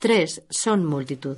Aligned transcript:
Tres 0.00 0.42
son 0.48 0.86
multitud. 0.86 1.36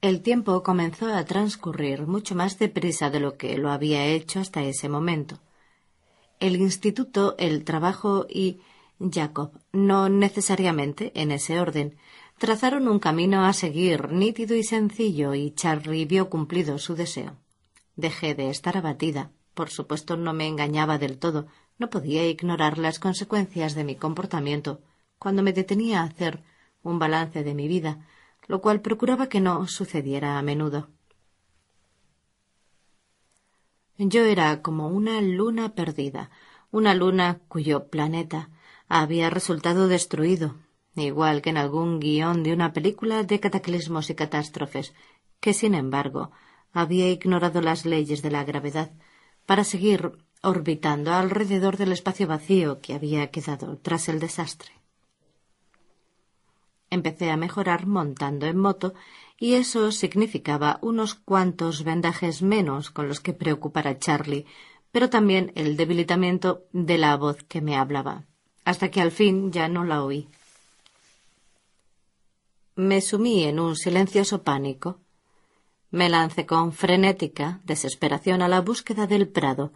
El 0.00 0.20
tiempo 0.20 0.64
comenzó 0.64 1.14
a 1.14 1.24
transcurrir 1.24 2.08
mucho 2.08 2.34
más 2.34 2.58
deprisa 2.58 3.08
de 3.08 3.20
lo 3.20 3.36
que 3.36 3.56
lo 3.56 3.70
había 3.70 4.04
hecho 4.04 4.40
hasta 4.40 4.64
ese 4.64 4.88
momento. 4.88 5.38
El 6.40 6.56
instituto, 6.56 7.36
el 7.38 7.62
trabajo 7.62 8.26
y 8.28 8.58
Jacob, 8.98 9.52
no 9.70 10.08
necesariamente 10.08 11.12
en 11.14 11.30
ese 11.30 11.60
orden, 11.60 11.96
trazaron 12.36 12.88
un 12.88 12.98
camino 12.98 13.46
a 13.46 13.52
seguir 13.52 14.10
nítido 14.10 14.56
y 14.56 14.64
sencillo 14.64 15.32
y 15.34 15.52
Charlie 15.52 16.04
vio 16.04 16.28
cumplido 16.28 16.80
su 16.80 16.96
deseo. 16.96 17.36
Dejé 17.94 18.34
de 18.34 18.50
estar 18.50 18.76
abatida. 18.76 19.30
Por 19.54 19.70
supuesto 19.70 20.16
no 20.16 20.32
me 20.32 20.48
engañaba 20.48 20.98
del 20.98 21.16
todo. 21.16 21.46
No 21.78 21.90
podía 21.90 22.26
ignorar 22.26 22.76
las 22.76 22.98
consecuencias 22.98 23.76
de 23.76 23.84
mi 23.84 23.94
comportamiento 23.94 24.80
cuando 25.20 25.44
me 25.44 25.52
detenía 25.52 26.00
a 26.00 26.06
hacer 26.06 26.42
un 26.90 26.98
balance 26.98 27.42
de 27.44 27.54
mi 27.54 27.68
vida, 27.68 28.06
lo 28.46 28.60
cual 28.60 28.80
procuraba 28.80 29.28
que 29.28 29.40
no 29.40 29.66
sucediera 29.66 30.38
a 30.38 30.42
menudo. 30.42 30.88
Yo 33.98 34.24
era 34.24 34.62
como 34.62 34.88
una 34.88 35.20
luna 35.20 35.74
perdida, 35.74 36.30
una 36.70 36.94
luna 36.94 37.40
cuyo 37.48 37.88
planeta 37.88 38.50
había 38.88 39.30
resultado 39.30 39.88
destruido, 39.88 40.56
igual 40.94 41.42
que 41.42 41.50
en 41.50 41.56
algún 41.56 41.98
guion 41.98 42.42
de 42.42 42.52
una 42.52 42.72
película 42.72 43.22
de 43.22 43.40
cataclismos 43.40 44.10
y 44.10 44.14
catástrofes, 44.14 44.94
que 45.40 45.54
sin 45.54 45.74
embargo 45.74 46.30
había 46.72 47.10
ignorado 47.10 47.62
las 47.62 47.86
leyes 47.86 48.20
de 48.22 48.30
la 48.30 48.44
gravedad 48.44 48.92
para 49.46 49.64
seguir 49.64 50.12
orbitando 50.42 51.12
alrededor 51.12 51.76
del 51.76 51.92
espacio 51.92 52.26
vacío 52.26 52.80
que 52.80 52.94
había 52.94 53.30
quedado 53.30 53.78
tras 53.78 54.08
el 54.08 54.20
desastre. 54.20 54.72
Empecé 56.96 57.30
a 57.30 57.36
mejorar 57.36 57.86
montando 57.86 58.46
en 58.46 58.56
moto 58.56 58.94
y 59.38 59.48
eso 59.62 59.92
significaba 59.92 60.78
unos 60.80 61.14
cuantos 61.14 61.84
vendajes 61.84 62.40
menos 62.40 62.90
con 62.90 63.06
los 63.06 63.20
que 63.20 63.34
preocupar 63.34 63.86
a 63.86 63.98
Charlie, 63.98 64.46
pero 64.92 65.10
también 65.10 65.52
el 65.56 65.76
debilitamiento 65.76 66.64
de 66.72 66.96
la 66.96 67.14
voz 67.18 67.42
que 67.50 67.60
me 67.60 67.76
hablaba, 67.76 68.24
hasta 68.64 68.90
que 68.90 69.02
al 69.02 69.10
fin 69.10 69.52
ya 69.52 69.68
no 69.68 69.84
la 69.84 70.02
oí. 70.04 70.26
Me 72.76 73.02
sumí 73.02 73.44
en 73.44 73.60
un 73.60 73.76
silencioso 73.76 74.42
pánico. 74.42 74.98
Me 75.90 76.08
lancé 76.08 76.46
con 76.46 76.72
frenética 76.72 77.60
desesperación 77.64 78.40
a 78.40 78.48
la 78.48 78.62
búsqueda 78.62 79.06
del 79.06 79.28
prado 79.28 79.70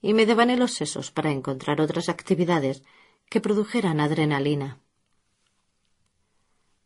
y 0.00 0.14
me 0.14 0.24
devané 0.24 0.56
los 0.56 0.72
sesos 0.72 1.10
para 1.10 1.32
encontrar 1.32 1.82
otras 1.82 2.08
actividades 2.08 2.82
que 3.28 3.42
produjeran 3.42 4.00
adrenalina. 4.00 4.81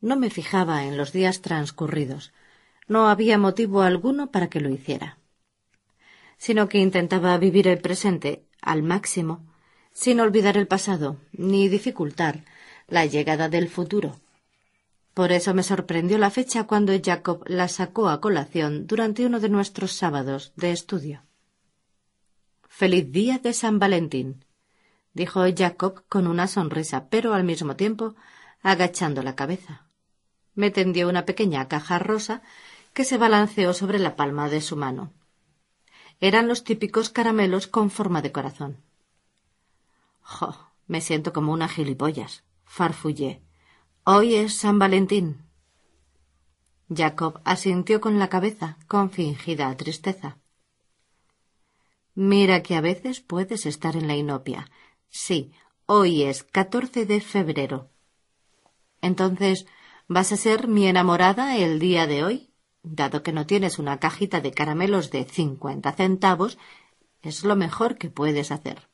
No 0.07 0.15
me 0.15 0.31
fijaba 0.31 0.85
en 0.85 0.97
los 0.97 1.11
días 1.13 1.43
transcurridos. 1.43 2.33
No 2.87 3.09
había 3.09 3.39
motivo 3.39 3.83
alguno 3.83 4.31
para 4.31 4.47
que 4.47 4.61
lo 4.61 4.69
hiciera. 4.69 5.19
Sino 6.39 6.69
que 6.69 6.79
intentaba 6.79 7.37
vivir 7.39 7.67
el 7.67 7.81
presente 7.81 8.45
al 8.63 8.85
máximo, 8.85 9.45
sin 9.93 10.21
olvidar 10.21 10.57
el 10.57 10.69
pasado, 10.69 11.17
ni 11.33 11.69
dificultar 11.69 12.45
la 12.87 13.05
llegada 13.05 13.49
del 13.49 13.69
futuro. 13.69 14.21
Por 15.13 15.33
eso 15.33 15.55
me 15.55 15.65
sorprendió 15.65 16.19
la 16.19 16.31
fecha 16.31 16.69
cuando 16.69 16.93
Jacob 17.05 17.43
la 17.49 17.67
sacó 17.67 18.09
a 18.09 18.21
colación 18.21 18.87
durante 18.87 19.27
uno 19.27 19.41
de 19.41 19.49
nuestros 19.49 19.91
sábados 19.95 20.53
de 20.55 20.71
estudio. 20.71 21.25
Feliz 22.69 23.11
día 23.11 23.41
de 23.41 23.53
San 23.53 23.81
Valentín, 23.81 24.45
dijo 25.15 25.43
Jacob 25.53 26.05
con 26.09 26.29
una 26.29 26.47
sonrisa, 26.47 27.09
pero 27.09 27.35
al 27.35 27.43
mismo 27.43 27.75
tiempo 27.75 28.15
agachando 28.63 29.25
la 29.25 29.35
cabeza 29.35 29.86
me 30.57 30.71
tendió 30.73 31.09
una 31.09 31.25
pequeña 31.25 31.69
caja 31.69 32.01
rosa 32.01 32.43
que 32.93 33.05
se 33.05 33.19
balanceó 33.19 33.73
sobre 33.75 34.01
la 34.01 34.17
palma 34.17 34.49
de 34.49 34.61
su 34.61 34.75
mano. 34.75 35.13
Eran 36.19 36.49
los 36.49 36.65
típicos 36.65 37.11
caramelos 37.11 37.67
con 37.67 37.91
forma 37.91 38.23
de 38.23 38.33
corazón. 38.33 38.83
Jo, 40.23 40.73
me 40.87 41.01
siento 41.01 41.33
como 41.33 41.53
una 41.53 41.69
gilipollas, 41.69 42.43
farfullé. 42.65 43.43
Hoy 44.05 44.35
es 44.35 44.55
San 44.57 44.79
Valentín. 44.79 45.45
Jacob 46.89 47.41
asintió 47.45 48.01
con 48.01 48.19
la 48.19 48.29
cabeza, 48.29 48.79
con 48.89 49.11
fingida 49.11 49.77
tristeza. 49.77 50.39
Mira 52.15 52.63
que 52.63 52.77
a 52.77 52.81
veces 52.81 53.21
puedes 53.21 53.67
estar 53.67 53.95
en 53.95 54.09
la 54.09 54.17
inopia. 54.17 54.71
Sí, 55.11 55.53
hoy 55.85 56.23
es 56.23 56.45
14 56.45 57.05
de 57.05 57.21
febrero. 57.21 57.91
Entonces, 59.03 59.67
¿Vas 60.09 60.31
a 60.31 60.37
ser 60.37 60.69
mi 60.69 60.87
enamorada 60.87 61.57
el 61.57 61.81
día 61.81 62.07
de 62.07 62.23
hoy? 62.23 62.51
Dado 62.85 63.25
que 63.25 63.33
no 63.33 63.45
tienes 63.45 63.81
una 63.81 63.99
cajita 63.99 64.41
de 64.41 64.53
caramelos 64.53 65.11
de 65.11 65.25
cincuenta 65.25 65.93
centavos, 65.93 66.59
es 67.23 67.43
lo 67.43 67.57
mejor 67.57 67.99
que 67.99 68.09
puedes 68.09 68.53
hacer. 68.53 68.89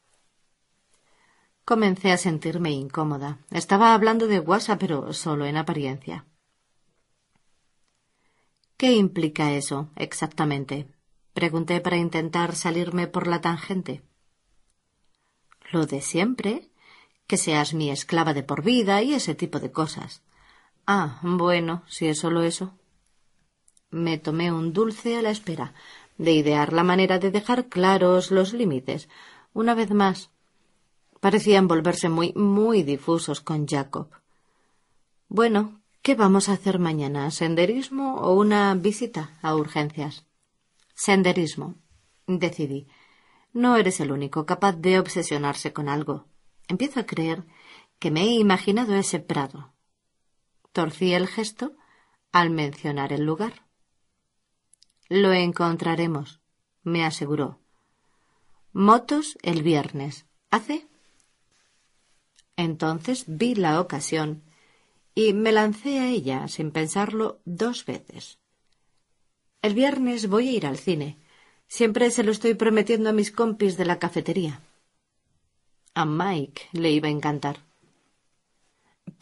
Comencé 1.67 2.13
a 2.13 2.17
sentirme 2.17 2.71
incómoda. 2.71 3.41
Estaba 3.51 3.93
hablando 3.93 4.27
de 4.27 4.39
guasa, 4.39 4.79
pero 4.79 5.13
solo 5.13 5.45
en 5.45 5.59
apariencia. 5.59 6.25
¿Qué 8.79 8.95
implica 8.95 9.53
eso 9.53 9.91
exactamente? 9.97 10.89
Pregunté 11.35 11.83
para 11.83 11.99
intentar 11.99 12.57
salirme 12.57 13.07
por 13.07 13.27
la 13.27 13.43
tangente. 13.43 14.03
Lo 15.71 15.85
de 15.85 16.01
siempre, 16.01 16.71
que 17.27 17.37
seas 17.37 17.75
mi 17.75 17.91
esclava 17.91 18.33
de 18.33 18.43
por 18.43 18.63
vida 18.63 19.03
y 19.03 19.13
ese 19.13 19.35
tipo 19.35 19.61
de 19.61 19.71
cosas. 19.71 20.23
Ah, 20.95 21.19
bueno, 21.23 21.85
si 21.87 22.07
es 22.07 22.19
solo 22.19 22.43
eso. 22.43 22.75
Me 23.89 24.19
tomé 24.19 24.53
un 24.53 24.75
dulce 24.75 25.17
a 25.17 25.23
la 25.23 25.31
espera 25.31 25.73
de 26.19 26.33
idear 26.33 26.75
la 26.75 26.85
manera 26.85 27.19
de 27.19 27.31
dejar 27.31 27.71
claros 27.71 28.31
los 28.31 28.53
límites. 28.53 29.09
Una 29.55 29.75
vez 29.75 29.91
más, 29.91 30.29
parecían 31.19 31.67
volverse 31.67 32.11
muy, 32.11 32.35
muy 32.35 32.83
difusos 32.83 33.41
con 33.41 33.67
Jacob. 33.67 34.11
Bueno, 35.29 35.81
¿qué 36.03 36.15
vamos 36.15 36.51
a 36.51 36.53
hacer 36.53 36.79
mañana? 36.79 37.31
¿Senderismo 37.31 38.17
o 38.17 38.35
una 38.35 38.75
visita 38.75 39.39
a 39.41 39.55
urgencias? 39.55 40.27
Senderismo, 40.95 41.77
decidí. 42.27 42.87
No 43.55 43.79
eres 43.79 43.99
el 44.01 44.13
único 44.13 44.45
capaz 44.45 44.73
de 44.73 44.99
obsesionarse 44.99 45.73
con 45.73 45.89
algo. 45.89 46.27
Empiezo 46.69 47.01
a 47.01 47.07
creer 47.07 47.47
que 47.99 48.11
me 48.11 48.25
he 48.25 48.35
imaginado 48.35 48.95
ese 48.95 49.21
prado, 49.21 49.72
torcí 50.73 51.15
el 51.15 51.29
gesto 51.29 51.77
al 52.33 52.51
mencionar 52.51 53.13
el 53.13 53.25
lugar. 53.25 53.67
Lo 55.09 55.33
encontraremos, 55.33 56.41
me 56.83 57.05
aseguró. 57.05 57.61
Motos 58.73 59.39
el 59.43 59.63
viernes. 59.63 60.27
¿Hace? 60.51 60.89
Entonces 62.57 63.25
vi 63.27 63.55
la 63.55 63.81
ocasión 63.81 64.43
y 65.15 65.33
me 65.35 65.53
lancé 65.53 65.99
a 65.99 66.09
ella 66.09 66.49
sin 66.49 66.71
pensarlo 66.71 67.41
dos 67.45 67.85
veces. 67.85 68.39
El 69.61 69.75
viernes 69.75 70.29
voy 70.29 70.49
a 70.49 70.53
ir 70.53 70.67
al 70.67 70.79
cine. 70.79 71.19
Siempre 71.69 72.11
se 72.11 72.25
lo 72.25 72.33
estoy 72.33 72.55
prometiendo 72.55 73.11
a 73.11 73.13
mis 73.13 73.31
compis 73.31 73.77
de 73.77 73.85
la 73.85 73.99
cafetería. 73.99 74.61
A 75.95 76.05
Mike 76.05 76.69
le 76.73 76.91
iba 76.91 77.09
a 77.09 77.13
encantar. 77.13 77.72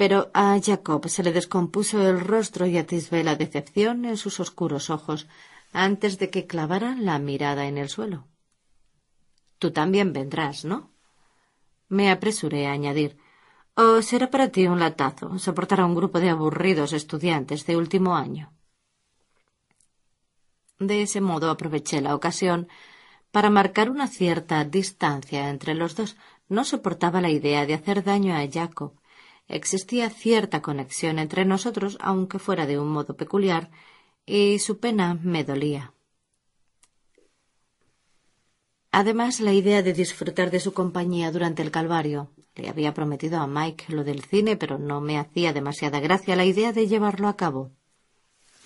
Pero 0.00 0.30
a 0.32 0.58
Jacob 0.58 1.06
se 1.10 1.22
le 1.22 1.30
descompuso 1.30 2.00
el 2.00 2.20
rostro 2.20 2.64
y 2.64 2.78
atisbé 2.78 3.22
la 3.22 3.36
decepción 3.36 4.06
en 4.06 4.16
sus 4.16 4.40
oscuros 4.40 4.88
ojos 4.88 5.28
antes 5.74 6.18
de 6.18 6.30
que 6.30 6.46
clavara 6.46 6.96
la 6.96 7.18
mirada 7.18 7.66
en 7.66 7.76
el 7.76 7.90
suelo. 7.90 8.26
Tú 9.58 9.72
también 9.72 10.14
vendrás, 10.14 10.64
¿no? 10.64 10.90
Me 11.90 12.10
apresuré 12.10 12.66
a 12.66 12.72
añadir. 12.72 13.18
O 13.74 14.00
será 14.00 14.30
para 14.30 14.48
ti 14.48 14.66
un 14.66 14.80
latazo 14.80 15.38
soportar 15.38 15.80
a 15.82 15.84
un 15.84 15.94
grupo 15.94 16.18
de 16.18 16.30
aburridos 16.30 16.94
estudiantes 16.94 17.66
de 17.66 17.76
último 17.76 18.16
año. 18.16 18.54
De 20.78 21.02
ese 21.02 21.20
modo 21.20 21.50
aproveché 21.50 22.00
la 22.00 22.14
ocasión 22.14 22.68
para 23.32 23.50
marcar 23.50 23.90
una 23.90 24.08
cierta 24.08 24.64
distancia 24.64 25.50
entre 25.50 25.74
los 25.74 25.94
dos. 25.94 26.16
No 26.48 26.64
soportaba 26.64 27.20
la 27.20 27.28
idea 27.28 27.66
de 27.66 27.74
hacer 27.74 28.02
daño 28.02 28.34
a 28.34 28.48
Jacob 28.50 28.99
existía 29.50 30.08
cierta 30.10 30.62
conexión 30.62 31.18
entre 31.18 31.44
nosotros, 31.44 31.98
aunque 32.00 32.38
fuera 32.38 32.66
de 32.66 32.78
un 32.78 32.88
modo 32.88 33.16
peculiar, 33.16 33.70
y 34.24 34.58
su 34.60 34.78
pena 34.78 35.18
me 35.22 35.44
dolía. 35.44 35.92
Además, 38.92 39.40
la 39.40 39.52
idea 39.52 39.82
de 39.82 39.92
disfrutar 39.92 40.50
de 40.50 40.60
su 40.60 40.72
compañía 40.72 41.30
durante 41.30 41.62
el 41.62 41.70
Calvario. 41.70 42.30
Le 42.56 42.68
había 42.68 42.92
prometido 42.92 43.38
a 43.38 43.46
Mike 43.46 43.86
lo 43.88 44.02
del 44.02 44.24
cine, 44.24 44.56
pero 44.56 44.78
no 44.78 45.00
me 45.00 45.18
hacía 45.18 45.52
demasiada 45.52 46.00
gracia 46.00 46.34
la 46.34 46.44
idea 46.44 46.72
de 46.72 46.88
llevarlo 46.88 47.28
a 47.28 47.36
cabo. 47.36 47.70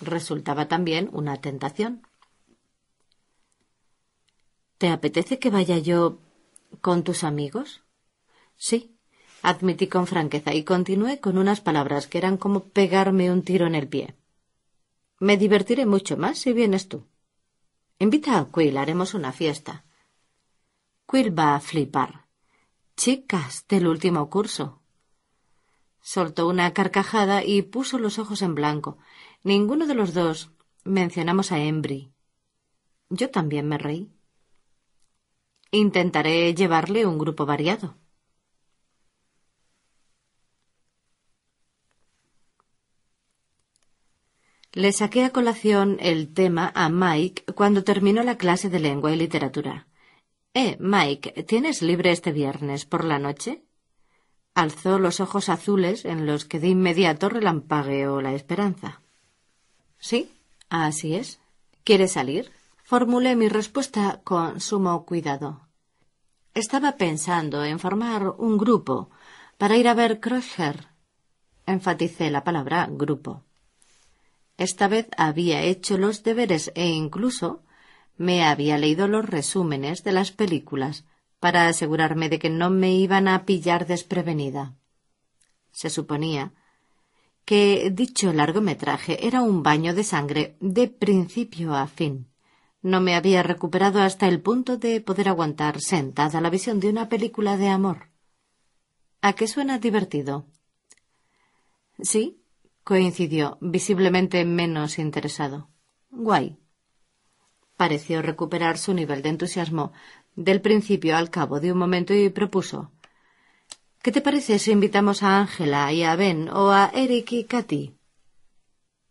Resultaba 0.01 0.67
también 0.67 1.09
una 1.13 1.39
tentación. 1.41 2.07
¿Te 4.77 4.89
apetece 4.89 5.39
que 5.39 5.51
vaya 5.51 5.77
yo 5.77 6.19
con 6.81 7.03
tus 7.03 7.23
amigos? 7.23 7.83
Sí, 8.57 8.94
admití 9.49 9.87
con 9.87 10.07
franqueza 10.07 10.53
y 10.53 10.63
continué 10.63 11.19
con 11.19 11.37
unas 11.37 11.61
palabras 11.61 12.07
que 12.07 12.17
eran 12.17 12.37
como 12.37 12.69
pegarme 12.69 13.31
un 13.31 13.43
tiro 13.43 13.67
en 13.67 13.75
el 13.75 13.87
pie. 13.87 14.15
Me 15.19 15.37
divertiré 15.37 15.85
mucho 15.85 16.17
más 16.17 16.39
si 16.39 16.51
vienes 16.51 16.89
tú. 16.89 17.05
Invita 17.99 18.37
a 18.37 18.51
Quill, 18.51 18.77
haremos 18.77 19.13
una 19.13 19.31
fiesta. 19.31 19.85
Quill 21.09 21.37
va 21.37 21.55
a 21.55 21.59
flipar. 21.59 22.25
Chicas 22.97 23.65
del 23.69 23.87
último 23.87 24.29
curso. 24.29 24.81
Soltó 26.01 26.47
una 26.47 26.73
carcajada 26.73 27.43
y 27.43 27.61
puso 27.61 27.97
los 27.97 28.19
ojos 28.19 28.41
en 28.41 28.55
blanco. 28.55 28.97
Ninguno 29.43 29.87
de 29.87 29.95
los 29.95 30.13
dos 30.13 30.51
mencionamos 30.83 31.51
a 31.51 31.59
Embry. 31.59 32.11
Yo 33.09 33.29
también 33.29 33.67
me 33.67 33.77
reí. 33.77 34.11
Intentaré 35.71 36.53
llevarle 36.53 37.05
un 37.05 37.17
grupo 37.17 37.45
variado. 37.45 37.95
Le 44.75 44.91
saqué 44.91 45.23
a 45.23 45.29
colación 45.29 45.95
el 46.01 46.33
tema 46.33 46.69
a 46.75 46.89
Mike 46.89 47.45
cuando 47.53 47.85
terminó 47.85 48.23
la 48.23 48.37
clase 48.37 48.69
de 48.69 48.81
lengua 48.81 49.13
y 49.13 49.15
literatura. 49.15 49.87
Eh, 50.53 50.75
Mike, 50.81 51.43
¿tienes 51.43 51.81
libre 51.81 52.11
este 52.11 52.33
viernes 52.33 52.83
por 52.83 53.05
la 53.05 53.17
noche? 53.17 53.63
Alzó 54.53 54.99
los 54.99 55.21
ojos 55.21 55.47
azules 55.47 56.03
en 56.03 56.25
los 56.25 56.43
que 56.43 56.59
de 56.59 56.67
inmediato 56.67 57.29
relampagueó 57.29 58.19
la 58.19 58.33
esperanza. 58.33 59.01
Sí, 59.97 60.29
así 60.67 61.15
es. 61.15 61.39
¿Quieres 61.85 62.11
salir? 62.11 62.51
Formulé 62.83 63.37
mi 63.37 63.47
respuesta 63.47 64.19
con 64.25 64.59
sumo 64.59 65.05
cuidado. 65.05 65.69
Estaba 66.53 66.97
pensando 66.97 67.63
en 67.63 67.79
formar 67.79 68.27
un 68.27 68.57
grupo 68.57 69.09
para 69.57 69.77
ir 69.77 69.87
a 69.87 69.93
ver 69.93 70.19
Crusher. 70.19 70.89
Enfaticé 71.65 72.29
la 72.29 72.43
palabra 72.43 72.89
grupo. 72.91 73.45
Esta 74.57 74.87
vez 74.87 75.07
había 75.17 75.61
hecho 75.61 75.97
los 75.97 76.23
deberes 76.23 76.71
e 76.75 76.87
incluso 76.87 77.63
me 78.17 78.45
había 78.45 78.77
leído 78.77 79.07
los 79.07 79.25
resúmenes 79.25 80.03
de 80.03 80.13
las 80.13 80.31
películas 80.31 81.03
para 81.39 81.67
asegurarme 81.67 82.29
de 82.29 82.39
que 82.39 82.49
no 82.49 82.69
me 82.69 82.93
iban 82.95 83.27
a 83.27 83.45
pillar 83.45 83.85
desprevenida. 83.85 84.75
Se 85.71 85.89
suponía 85.89 86.53
que 87.43 87.91
dicho 87.93 88.33
largometraje 88.33 89.27
era 89.27 89.41
un 89.41 89.61
baño 89.61 89.93
de 89.93 90.03
sangre 90.03 90.57
de 90.59 90.87
principio 90.87 91.75
a 91.75 91.85
fin. 91.87 92.27
No 92.81 93.01
me 93.01 93.15
había 93.15 93.43
recuperado 93.43 94.01
hasta 94.01 94.27
el 94.27 94.41
punto 94.41 94.77
de 94.77 95.01
poder 95.01 95.29
aguantar 95.29 95.81
sentada 95.81 96.41
la 96.41 96.49
visión 96.49 96.79
de 96.79 96.89
una 96.89 97.09
película 97.09 97.57
de 97.57 97.67
amor. 97.67 98.09
¿A 99.21 99.33
qué 99.33 99.47
suena 99.47 99.79
divertido? 99.79 100.45
Sí, 101.99 102.41
coincidió, 102.85 103.57
visiblemente 103.61 104.45
menos 104.45 104.99
interesado. 104.99 105.67
Guay. 106.11 106.55
Pareció 107.75 108.21
recuperar 108.21 108.77
su 108.77 108.93
nivel 108.93 109.23
de 109.23 109.29
entusiasmo 109.29 109.91
del 110.35 110.61
principio 110.61 111.17
al 111.17 111.31
cabo 111.31 111.59
de 111.59 111.71
un 111.71 111.79
momento 111.79 112.13
y 112.13 112.29
propuso 112.29 112.91
¿Qué 114.03 114.11
te 114.11 114.21
parece 114.21 114.59
si 114.59 114.71
invitamos 114.71 115.23
a 115.23 115.39
Ángela 115.39 115.91
y 115.91 116.03
a 116.03 116.15
Ben 116.15 116.47
o 116.49 116.69
a 116.69 116.91
Eric 116.93 117.31
y 117.31 117.43
Katy? 117.45 117.95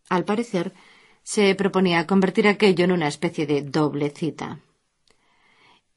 Al 0.08 0.24
parecer, 0.24 0.72
se 1.24 1.52
proponía 1.56 2.06
convertir 2.06 2.46
aquello 2.46 2.84
en 2.84 2.92
una 2.92 3.08
especie 3.08 3.44
de 3.44 3.62
doble 3.62 4.10
cita. 4.10 4.60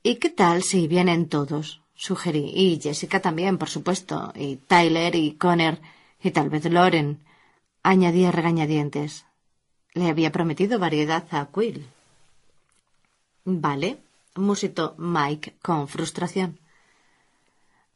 ¿Y 0.02 0.16
qué 0.16 0.32
tal 0.32 0.64
si 0.64 0.88
vienen 0.88 1.30
todos? 1.30 1.82
sugerí. 1.94 2.52
Y 2.56 2.80
Jessica 2.82 3.20
también, 3.20 3.60
por 3.60 3.70
supuesto, 3.70 4.34
y 4.36 4.56
Tyler 4.56 5.16
y 5.16 5.34
Connor, 5.34 5.78
y 6.24 6.32
tal 6.32 6.50
vez 6.50 6.66
Loren 6.66 7.27
añadía 7.90 8.32
regañadientes. 8.32 9.26
Le 9.94 10.10
había 10.10 10.34
prometido 10.34 10.78
variedad 10.78 11.26
a 11.32 11.48
Quill. 11.48 11.88
Vale, 13.46 14.00
musitó 14.36 14.94
Mike 14.98 15.56
con 15.62 15.88
frustración. 15.88 16.60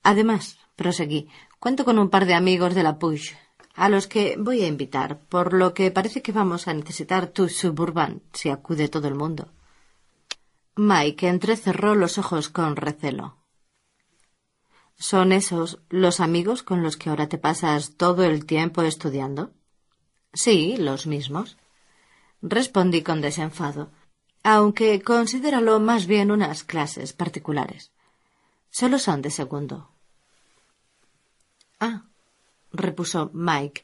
Además, 0.01 0.57
proseguí, 0.77 1.27
cuento 1.59 1.83
con 1.83 1.99
un 1.99 2.09
par 2.09 2.25
de 2.25 2.35
amigos 2.35 2.73
de 2.73 2.83
la 2.83 2.99
Push, 2.99 3.33
a 3.75 3.89
los 3.89 4.07
que 4.07 4.38
voy 4.39 4.61
a 4.63 4.67
invitar, 4.67 5.19
por 5.27 5.51
lo 5.51 5.73
que 5.73 5.91
parece 5.91 6.21
que 6.21 6.31
vamos 6.31 6.69
a 6.69 6.73
necesitar 6.73 7.27
tu 7.27 7.49
suburban 7.49 8.21
si 8.31 8.49
acude 8.49 8.87
todo 8.87 9.09
el 9.09 9.15
mundo. 9.15 9.49
Mike 10.77 11.27
entrecerró 11.27 11.95
los 11.95 12.17
ojos 12.17 12.47
con 12.47 12.77
recelo. 12.77 13.35
¿Son 14.95 15.33
esos 15.33 15.79
los 15.89 16.21
amigos 16.21 16.63
con 16.63 16.81
los 16.81 16.95
que 16.95 17.09
ahora 17.09 17.27
te 17.27 17.37
pasas 17.37 17.97
todo 17.97 18.23
el 18.23 18.45
tiempo 18.45 18.83
estudiando? 18.83 19.51
Sí, 20.33 20.78
los 20.78 21.07
mismos. 21.07 21.57
Respondí 22.42 23.04
con 23.04 23.22
desenfado, 23.22 23.92
aunque 24.44 25.01
considéralo 25.01 25.80
más 25.80 26.07
bien 26.07 26.31
unas 26.31 26.63
clases 26.63 27.13
particulares. 27.13 27.92
Solo 28.69 28.98
son 28.98 29.22
de 29.22 29.30
segundo. 29.30 29.92
Ah, 31.80 32.06
repuso 32.72 33.30
Mike, 33.33 33.83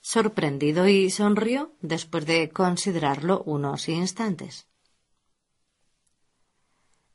sorprendido 0.00 0.86
y 0.86 1.10
sonrió 1.10 1.72
después 1.80 2.26
de 2.26 2.50
considerarlo 2.50 3.42
unos 3.44 3.88
instantes. 3.88 4.66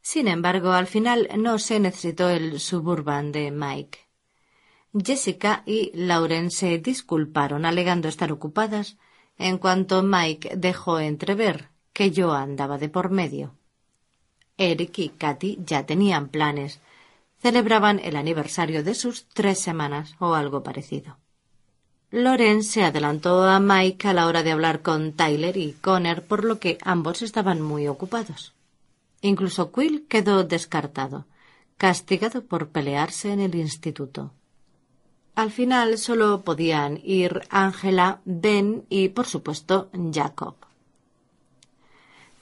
Sin 0.01 0.28
embargo, 0.28 0.72
al 0.72 0.88
final 0.88 1.30
no 1.38 1.60
se 1.60 1.80
necesitó 1.80 2.30
el 2.30 2.60
suburban 2.60 3.31
de 3.31 3.51
Mike. 3.51 4.00
Jessica 4.93 5.63
y 5.65 5.91
Lauren 5.93 6.51
se 6.51 6.77
disculparon 6.77 7.65
alegando 7.65 8.07
estar 8.07 8.31
ocupadas 8.31 8.97
en 9.38 9.57
cuanto 9.57 10.04
Mike 10.04 10.54
dejó 10.57 10.99
entrever 10.99 11.69
que 11.94 12.11
yo 12.11 12.33
andaba 12.33 12.77
de 12.77 12.89
por 12.89 13.09
medio. 13.09 13.54
Eric 14.57 14.99
y 14.99 15.09
Katy 15.09 15.59
ya 15.66 15.85
tenían 15.85 16.30
planes. 16.30 16.80
Celebraban 17.39 17.99
el 18.04 18.16
aniversario 18.16 18.83
de 18.83 18.94
sus 18.94 19.25
tres 19.30 19.59
semanas 19.59 20.16
o 20.19 20.35
algo 20.35 20.61
parecido. 20.61 21.18
Loren 22.11 22.63
se 22.63 22.83
adelantó 22.83 23.44
a 23.44 23.59
Mike 23.59 24.09
a 24.09 24.13
la 24.13 24.27
hora 24.27 24.44
de 24.44 24.51
hablar 24.51 24.81
con 24.81 25.13
Tyler 25.13 25.56
y 25.56 25.71
Connor, 25.71 26.23
por 26.23 26.44
lo 26.44 26.59
que 26.59 26.77
ambos 26.81 27.21
estaban 27.21 27.61
muy 27.61 27.87
ocupados. 27.87 28.54
Incluso 29.21 29.71
Quill 29.71 30.06
quedó 30.07 30.44
descartado, 30.44 31.25
castigado 31.77 32.44
por 32.44 32.69
pelearse 32.69 33.31
en 33.31 33.39
el 33.39 33.56
instituto. 33.56 34.33
Al 35.35 35.52
final 35.52 35.97
solo 35.97 36.42
podían 36.42 37.00
ir 37.04 37.42
Ángela, 37.50 38.19
Ben 38.26 38.85
y, 38.90 39.09
por 39.09 39.26
supuesto, 39.26 39.90
Jacob. 40.14 40.56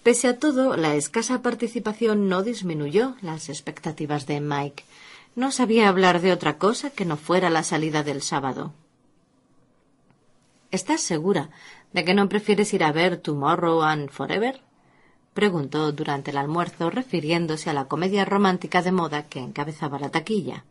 Pese 0.04 0.28
a 0.28 0.40
todo, 0.40 0.76
la 0.76 0.96
escasa 0.96 1.42
participación 1.42 2.30
no 2.30 2.42
disminuyó 2.42 3.16
las 3.22 3.50
expectativas 3.50 4.26
de 4.26 4.42
Mike. 4.42 4.84
No 5.36 5.52
sabía 5.52 5.88
hablar 5.88 6.22
de 6.22 6.32
otra 6.32 6.58
cosa 6.58 6.90
que 6.90 7.06
no 7.06 7.16
fuera 7.16 7.50
la 7.50 7.64
salida 7.64 8.02
del 8.02 8.22
sábado. 8.22 8.74
¿Estás 10.72 11.02
segura 11.02 11.50
de 11.94 12.06
que 12.06 12.14
no 12.14 12.30
prefieres 12.30 12.74
ir 12.74 12.84
a 12.84 12.92
ver 12.92 13.18
Tomorrow 13.18 13.84
and 13.84 14.10
Forever? 14.10 14.62
preguntó 15.34 15.92
durante 15.92 16.32
el 16.32 16.38
almuerzo, 16.38 16.90
refiriéndose 16.90 17.70
a 17.70 17.74
la 17.74 17.86
comedia 17.86 18.26
romántica 18.26 18.82
de 18.82 18.92
moda 18.92 19.28
que 19.28 19.40
encabezaba 19.40 20.00
la 20.00 20.10
taquilla. 20.10 20.64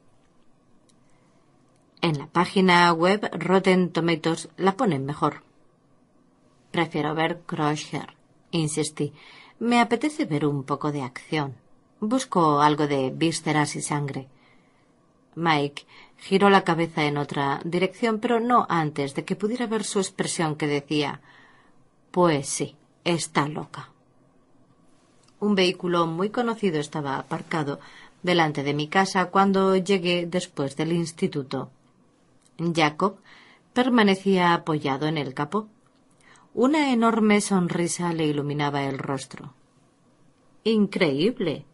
En 2.00 2.16
la 2.16 2.28
página 2.28 2.92
web 2.92 3.28
Rotten 3.32 3.90
Tomatoes 3.90 4.48
la 4.56 4.76
ponen 4.76 5.04
mejor. 5.04 5.42
Prefiero 6.70 7.12
ver 7.14 7.40
Crusher, 7.44 8.14
insistí. 8.52 9.12
Me 9.58 9.80
apetece 9.80 10.24
ver 10.24 10.46
un 10.46 10.62
poco 10.62 10.92
de 10.92 11.02
acción. 11.02 11.56
Busco 11.98 12.60
algo 12.60 12.86
de 12.86 13.10
vísceras 13.10 13.74
y 13.74 13.82
sangre. 13.82 14.28
Mike 15.34 15.86
giró 16.18 16.50
la 16.50 16.62
cabeza 16.62 17.04
en 17.04 17.16
otra 17.16 17.60
dirección, 17.64 18.20
pero 18.20 18.38
no 18.38 18.66
antes 18.68 19.16
de 19.16 19.24
que 19.24 19.34
pudiera 19.34 19.66
ver 19.66 19.82
su 19.82 19.98
expresión 19.98 20.54
que 20.54 20.68
decía 20.68 21.20
Pues 22.12 22.48
sí, 22.48 22.76
está 23.02 23.48
loca. 23.48 23.90
Un 25.40 25.56
vehículo 25.56 26.06
muy 26.06 26.30
conocido 26.30 26.78
estaba 26.78 27.16
aparcado 27.16 27.80
delante 28.22 28.62
de 28.62 28.74
mi 28.74 28.86
casa 28.86 29.26
cuando 29.26 29.74
llegué 29.74 30.26
después 30.26 30.76
del 30.76 30.92
instituto. 30.92 31.70
Jacob 32.58 33.18
permanecía 33.72 34.54
apoyado 34.54 35.06
en 35.06 35.18
el 35.18 35.34
capó. 35.34 35.68
Una 36.54 36.92
enorme 36.92 37.40
sonrisa 37.40 38.12
le 38.12 38.26
iluminaba 38.26 38.82
el 38.84 38.98
rostro. 38.98 39.54
Increíble. 40.64 41.64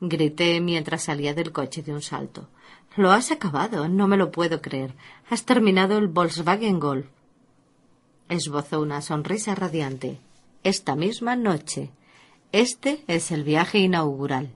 grité 0.00 0.60
mientras 0.60 1.04
salía 1.04 1.34
del 1.34 1.50
coche 1.50 1.82
de 1.82 1.92
un 1.92 2.02
salto. 2.02 2.48
Lo 2.96 3.10
has 3.10 3.30
acabado, 3.30 3.88
no 3.88 4.06
me 4.06 4.16
lo 4.16 4.30
puedo 4.30 4.60
creer. 4.60 4.94
Has 5.30 5.44
terminado 5.44 5.98
el 5.98 6.08
Volkswagen 6.08 6.78
Golf. 6.78 7.06
Esbozó 8.28 8.80
una 8.80 9.00
sonrisa 9.00 9.54
radiante. 9.54 10.20
Esta 10.62 10.94
misma 10.94 11.36
noche. 11.36 11.90
Este 12.52 13.02
es 13.06 13.30
el 13.30 13.44
viaje 13.44 13.78
inaugural. 13.78 14.54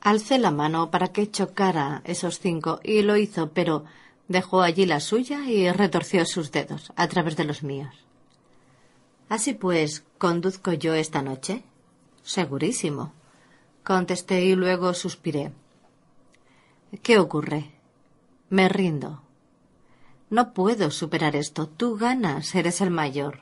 Alcé 0.00 0.38
la 0.38 0.50
mano 0.50 0.90
para 0.90 1.08
que 1.08 1.30
chocara 1.30 2.00
esos 2.04 2.38
cinco 2.38 2.80
y 2.82 3.02
lo 3.02 3.16
hizo, 3.16 3.50
pero 3.50 3.84
dejó 4.30 4.62
allí 4.62 4.86
la 4.86 5.00
suya 5.00 5.50
y 5.50 5.68
retorció 5.72 6.24
sus 6.24 6.52
dedos 6.52 6.92
a 6.94 7.08
través 7.08 7.36
de 7.36 7.42
los 7.42 7.64
míos. 7.64 7.92
Así 9.28 9.54
pues, 9.54 10.04
¿conduzco 10.18 10.72
yo 10.72 10.94
esta 10.94 11.20
noche? 11.20 11.64
Segurísimo. 12.22 13.12
Contesté 13.82 14.44
y 14.44 14.54
luego 14.54 14.94
suspiré. 14.94 15.50
¿Qué 17.02 17.18
ocurre? 17.18 17.72
Me 18.50 18.68
rindo. 18.68 19.20
No 20.28 20.52
puedo 20.52 20.92
superar 20.92 21.34
esto. 21.34 21.66
Tú 21.66 21.96
ganas, 21.96 22.54
eres 22.54 22.80
el 22.80 22.92
mayor. 22.92 23.40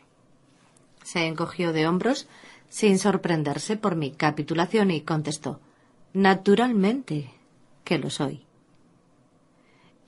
Se 1.04 1.26
encogió 1.26 1.74
de 1.74 1.86
hombros 1.86 2.28
sin 2.70 2.98
sorprenderse 2.98 3.76
por 3.76 3.94
mi 3.94 4.10
capitulación 4.12 4.90
y 4.90 5.02
contestó 5.02 5.60
Naturalmente 6.14 7.30
que 7.84 7.98
lo 7.98 8.08
soy. 8.08 8.47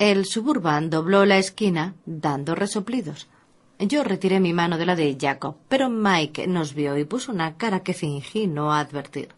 El 0.00 0.24
suburban 0.24 0.88
dobló 0.88 1.26
la 1.26 1.36
esquina 1.36 1.94
dando 2.06 2.54
resoplidos. 2.54 3.28
Yo 3.78 4.02
retiré 4.02 4.40
mi 4.40 4.54
mano 4.54 4.78
de 4.78 4.86
la 4.86 4.96
de 4.96 5.14
Jacob, 5.20 5.56
pero 5.68 5.90
Mike 5.90 6.46
nos 6.46 6.72
vio 6.72 6.96
y 6.96 7.04
puso 7.04 7.32
una 7.32 7.58
cara 7.58 7.80
que 7.80 7.92
fingí 7.92 8.46
no 8.46 8.72
advertir. 8.72 9.28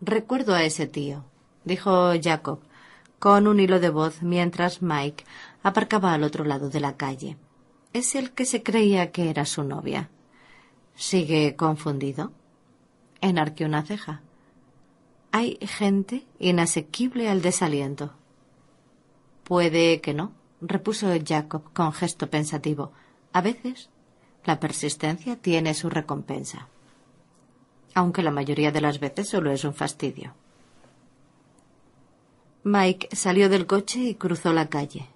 Recuerdo 0.00 0.52
a 0.52 0.64
ese 0.64 0.88
tío, 0.88 1.24
dijo 1.64 2.10
Jacob, 2.20 2.58
con 3.20 3.46
un 3.46 3.60
hilo 3.60 3.78
de 3.78 3.90
voz 3.90 4.20
mientras 4.20 4.82
Mike 4.82 5.22
aparcaba 5.62 6.12
al 6.12 6.24
otro 6.24 6.44
lado 6.44 6.68
de 6.68 6.80
la 6.80 6.96
calle. 6.96 7.36
Es 7.92 8.16
el 8.16 8.32
que 8.32 8.46
se 8.46 8.64
creía 8.64 9.12
que 9.12 9.30
era 9.30 9.44
su 9.44 9.62
novia. 9.62 10.10
¿Sigue 10.96 11.54
confundido? 11.54 12.32
Enarqué 13.20 13.64
una 13.64 13.84
ceja. 13.84 14.22
Hay 15.30 15.56
gente 15.62 16.26
inasequible 16.40 17.28
al 17.28 17.42
desaliento. 17.42 18.12
Puede 19.46 20.00
que 20.00 20.12
no, 20.12 20.32
repuso 20.60 21.06
Jacob 21.24 21.72
con 21.72 21.92
gesto 21.92 22.28
pensativo. 22.28 22.90
A 23.32 23.40
veces 23.40 23.90
la 24.44 24.58
persistencia 24.58 25.36
tiene 25.36 25.72
su 25.72 25.88
recompensa, 25.88 26.66
aunque 27.94 28.24
la 28.24 28.32
mayoría 28.32 28.72
de 28.72 28.80
las 28.80 28.98
veces 28.98 29.28
solo 29.28 29.52
es 29.52 29.62
un 29.62 29.72
fastidio. 29.72 30.34
Mike 32.64 33.10
salió 33.14 33.48
del 33.48 33.68
coche 33.68 34.00
y 34.00 34.14
cruzó 34.16 34.52
la 34.52 34.68
calle. 34.68 35.06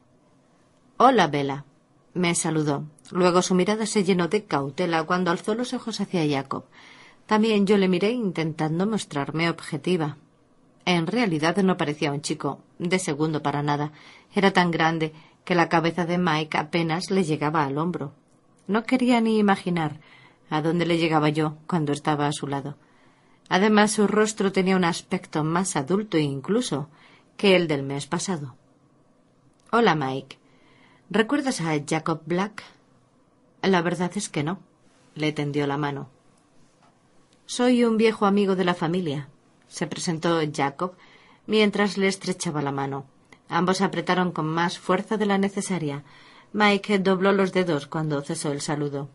Hola, 0.96 1.26
Bella. 1.26 1.64
Me 2.14 2.36
saludó. 2.36 2.84
Luego 3.10 3.42
su 3.42 3.56
mirada 3.56 3.84
se 3.84 4.04
llenó 4.04 4.28
de 4.28 4.44
cautela 4.44 5.02
cuando 5.02 5.32
alzó 5.32 5.56
los 5.56 5.74
ojos 5.74 6.00
hacia 6.00 6.28
Jacob. 6.28 6.66
También 7.26 7.66
yo 7.66 7.76
le 7.76 7.88
miré 7.88 8.10
intentando 8.12 8.86
mostrarme 8.86 9.50
objetiva. 9.50 10.18
En 10.84 11.08
realidad 11.08 11.56
no 11.56 11.76
parecía 11.76 12.12
un 12.12 12.22
chico 12.22 12.60
de 12.80 12.98
segundo 12.98 13.42
para 13.42 13.62
nada. 13.62 13.92
Era 14.34 14.52
tan 14.52 14.70
grande 14.70 15.12
que 15.44 15.54
la 15.54 15.68
cabeza 15.68 16.06
de 16.06 16.18
Mike 16.18 16.56
apenas 16.56 17.10
le 17.10 17.24
llegaba 17.24 17.64
al 17.64 17.78
hombro. 17.78 18.12
No 18.66 18.84
quería 18.84 19.20
ni 19.20 19.38
imaginar 19.38 20.00
a 20.48 20.62
dónde 20.62 20.86
le 20.86 20.98
llegaba 20.98 21.28
yo 21.28 21.56
cuando 21.66 21.92
estaba 21.92 22.26
a 22.26 22.32
su 22.32 22.46
lado. 22.46 22.76
Además, 23.48 23.92
su 23.92 24.06
rostro 24.06 24.52
tenía 24.52 24.76
un 24.76 24.84
aspecto 24.84 25.44
más 25.44 25.76
adulto 25.76 26.18
incluso 26.18 26.88
que 27.36 27.56
el 27.56 27.68
del 27.68 27.82
mes 27.82 28.06
pasado. 28.06 28.54
Hola, 29.70 29.94
Mike. 29.94 30.38
¿Recuerdas 31.10 31.60
a 31.60 31.72
Jacob 31.86 32.22
Black? 32.26 32.62
La 33.62 33.82
verdad 33.82 34.12
es 34.14 34.28
que 34.28 34.42
no. 34.42 34.58
Le 35.14 35.32
tendió 35.32 35.66
la 35.66 35.76
mano. 35.76 36.08
Soy 37.46 37.84
un 37.84 37.96
viejo 37.96 38.26
amigo 38.26 38.54
de 38.54 38.64
la 38.64 38.74
familia, 38.74 39.28
se 39.66 39.88
presentó 39.88 40.40
Jacob 40.54 40.94
mientras 41.50 41.98
le 41.98 42.06
estrechaba 42.06 42.62
la 42.62 42.70
mano. 42.70 43.06
Ambos 43.48 43.80
apretaron 43.80 44.30
con 44.30 44.46
más 44.46 44.78
fuerza 44.78 45.16
de 45.16 45.26
la 45.26 45.36
necesaria. 45.36 46.04
Mike 46.52 47.00
dobló 47.00 47.32
los 47.32 47.52
dedos 47.52 47.88
cuando 47.88 48.22
cesó 48.22 48.52
el 48.52 48.60
saludo. 48.60 49.08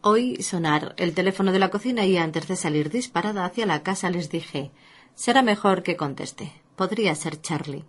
Oí 0.00 0.42
sonar 0.42 0.94
el 0.96 1.12
teléfono 1.12 1.52
de 1.52 1.58
la 1.58 1.68
cocina 1.68 2.06
y 2.06 2.16
antes 2.16 2.48
de 2.48 2.56
salir 2.56 2.88
disparada 2.88 3.44
hacia 3.44 3.66
la 3.66 3.82
casa 3.82 4.08
les 4.08 4.30
dije 4.30 4.70
será 5.14 5.42
mejor 5.42 5.82
que 5.82 5.96
conteste. 5.96 6.52
Podría 6.74 7.14
ser 7.14 7.42
Charlie. 7.42 7.84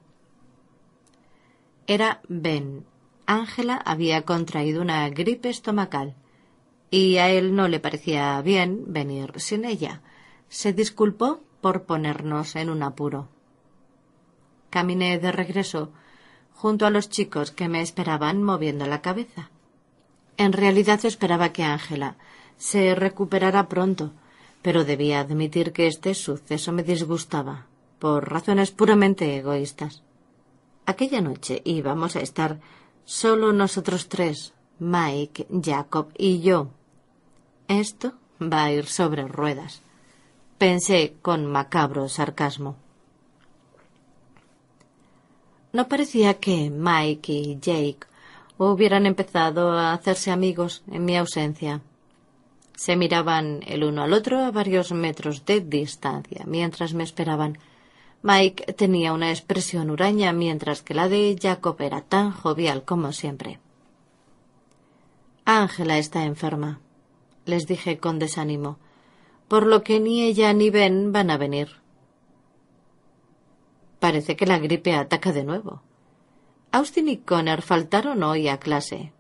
Era 1.87 2.19
Ben. 2.27 2.85
Ángela 3.25 3.75
había 3.75 4.23
contraído 4.23 4.81
una 4.81 5.09
gripe 5.09 5.49
estomacal 5.49 6.15
y 6.91 7.17
a 7.17 7.29
él 7.29 7.55
no 7.55 7.69
le 7.69 7.79
parecía 7.79 8.41
bien 8.41 8.83
venir 8.87 9.31
sin 9.37 9.63
ella. 9.63 10.01
Se 10.49 10.73
disculpó 10.73 11.46
por 11.61 11.83
ponernos 11.83 12.55
en 12.55 12.69
un 12.69 12.83
apuro. 12.83 13.27
Caminé 14.69 15.17
de 15.19 15.31
regreso 15.31 15.91
junto 16.53 16.85
a 16.85 16.89
los 16.89 17.09
chicos 17.09 17.51
que 17.51 17.69
me 17.69 17.81
esperaban 17.81 18.41
moviendo 18.41 18.87
la 18.87 19.01
cabeza. 19.01 19.49
En 20.37 20.53
realidad 20.53 21.03
esperaba 21.05 21.53
que 21.53 21.63
Ángela 21.63 22.17
se 22.57 22.95
recuperara 22.95 23.67
pronto, 23.67 24.11
pero 24.61 24.83
debía 24.83 25.19
admitir 25.19 25.71
que 25.71 25.87
este 25.87 26.13
suceso 26.15 26.71
me 26.71 26.83
disgustaba, 26.83 27.67
por 27.99 28.29
razones 28.31 28.71
puramente 28.71 29.37
egoístas. 29.37 30.03
Aquella 30.85 31.21
noche 31.21 31.61
íbamos 31.63 32.15
a 32.15 32.21
estar 32.21 32.59
solo 33.05 33.53
nosotros 33.53 34.09
tres, 34.09 34.53
Mike, 34.79 35.47
Jacob 35.63 36.11
y 36.17 36.41
yo. 36.41 36.69
Esto 37.67 38.13
va 38.41 38.65
a 38.65 38.71
ir 38.71 38.85
sobre 38.85 39.27
ruedas, 39.27 39.81
pensé 40.57 41.15
con 41.21 41.45
macabro 41.45 42.09
sarcasmo. 42.09 42.75
No 45.71 45.87
parecía 45.87 46.39
que 46.39 46.69
Mike 46.69 47.31
y 47.31 47.59
Jake 47.59 48.07
hubieran 48.57 49.05
empezado 49.05 49.71
a 49.71 49.93
hacerse 49.93 50.31
amigos 50.31 50.83
en 50.91 51.05
mi 51.05 51.15
ausencia. 51.15 51.81
Se 52.75 52.95
miraban 52.95 53.61
el 53.67 53.83
uno 53.83 54.03
al 54.03 54.13
otro 54.13 54.39
a 54.39 54.51
varios 54.51 54.91
metros 54.91 55.45
de 55.45 55.61
distancia 55.61 56.43
mientras 56.45 56.93
me 56.93 57.03
esperaban. 57.03 57.59
Mike 58.23 58.73
tenía 58.73 59.13
una 59.13 59.29
expresión 59.29 59.91
huraña 59.91 60.33
mientras 60.33 60.81
que 60.81 60.93
la 60.95 61.07
de 61.07 61.37
Jacob 61.39 61.75
era 61.79 62.01
tan 62.01 62.31
jovial 62.31 62.83
como 62.83 63.11
siempre. 63.13 63.59
Ángela 65.45 65.97
está 65.97 66.25
enferma, 66.25 66.79
les 67.45 67.67
dije 67.67 67.99
con 67.99 68.19
desánimo, 68.19 68.79
por 69.47 69.65
lo 69.65 69.83
que 69.83 69.99
ni 69.99 70.23
ella 70.23 70.53
ni 70.53 70.69
Ben 70.69 71.11
van 71.11 71.29
a 71.31 71.37
venir. 71.37 71.69
Parece 73.99 74.35
que 74.35 74.45
la 74.45 74.59
gripe 74.59 74.93
ataca 74.93 75.31
de 75.31 75.43
nuevo. 75.43 75.81
Austin 76.71 77.07
y 77.07 77.17
Connor 77.17 77.61
faltaron 77.61 78.23
hoy 78.23 78.49
a 78.49 78.59
clase. 78.59 79.11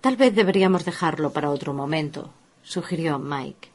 Tal 0.00 0.16
vez 0.16 0.34
deberíamos 0.34 0.84
dejarlo 0.84 1.32
para 1.32 1.50
otro 1.50 1.74
momento, 1.74 2.30
sugirió 2.62 3.18
Mike. 3.18 3.70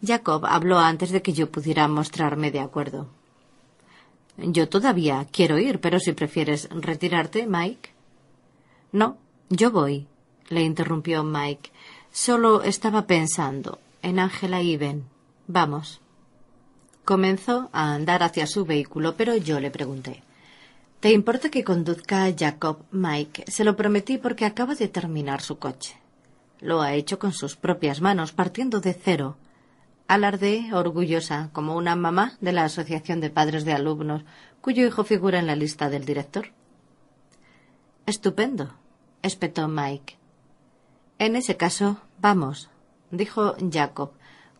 Jacob 0.00 0.46
habló 0.46 0.78
antes 0.78 1.10
de 1.10 1.22
que 1.22 1.32
yo 1.32 1.50
pudiera 1.50 1.88
mostrarme 1.88 2.52
de 2.52 2.60
acuerdo. 2.60 3.08
Yo 4.36 4.68
todavía 4.68 5.26
quiero 5.32 5.58
ir, 5.58 5.80
pero 5.80 5.98
si 5.98 6.12
prefieres 6.12 6.68
retirarte, 6.70 7.48
Mike. 7.48 7.90
No, 8.92 9.18
yo 9.50 9.72
voy, 9.72 10.06
le 10.48 10.62
interrumpió 10.62 11.24
Mike. 11.24 11.72
Solo 12.12 12.62
estaba 12.62 13.08
pensando 13.08 13.80
en 14.08 14.18
Ángela 14.18 14.62
y 14.62 14.76
Ben. 14.76 15.04
Vamos. 15.46 16.00
Comenzó 17.04 17.70
a 17.72 17.94
andar 17.94 18.22
hacia 18.22 18.46
su 18.46 18.64
vehículo, 18.64 19.16
pero 19.16 19.36
yo 19.36 19.60
le 19.60 19.70
pregunté. 19.70 20.22
¿Te 21.00 21.12
importa 21.12 21.48
que 21.50 21.62
conduzca 21.62 22.24
a 22.24 22.34
Jacob, 22.36 22.84
Mike? 22.90 23.44
Se 23.50 23.64
lo 23.64 23.76
prometí 23.76 24.18
porque 24.18 24.44
acaba 24.44 24.74
de 24.74 24.88
terminar 24.88 25.40
su 25.40 25.58
coche. 25.58 25.96
Lo 26.60 26.82
ha 26.82 26.94
hecho 26.94 27.18
con 27.18 27.32
sus 27.32 27.54
propias 27.54 28.00
manos, 28.00 28.32
partiendo 28.32 28.80
de 28.80 28.94
cero. 28.94 29.36
Alardé, 30.08 30.72
orgullosa, 30.72 31.50
como 31.52 31.76
una 31.76 31.94
mamá 31.94 32.36
de 32.40 32.52
la 32.52 32.64
Asociación 32.64 33.20
de 33.20 33.30
Padres 33.30 33.64
de 33.64 33.74
Alumnos, 33.74 34.24
cuyo 34.60 34.84
hijo 34.86 35.04
figura 35.04 35.38
en 35.38 35.46
la 35.46 35.54
lista 35.54 35.88
del 35.88 36.04
director. 36.04 36.48
Estupendo, 38.06 38.74
espetó 39.22 39.68
Mike. 39.68 40.16
En 41.18 41.36
ese 41.36 41.56
caso, 41.56 42.00
vamos, 42.20 42.70
dijo 43.10 43.56
Jacob, 43.72 44.12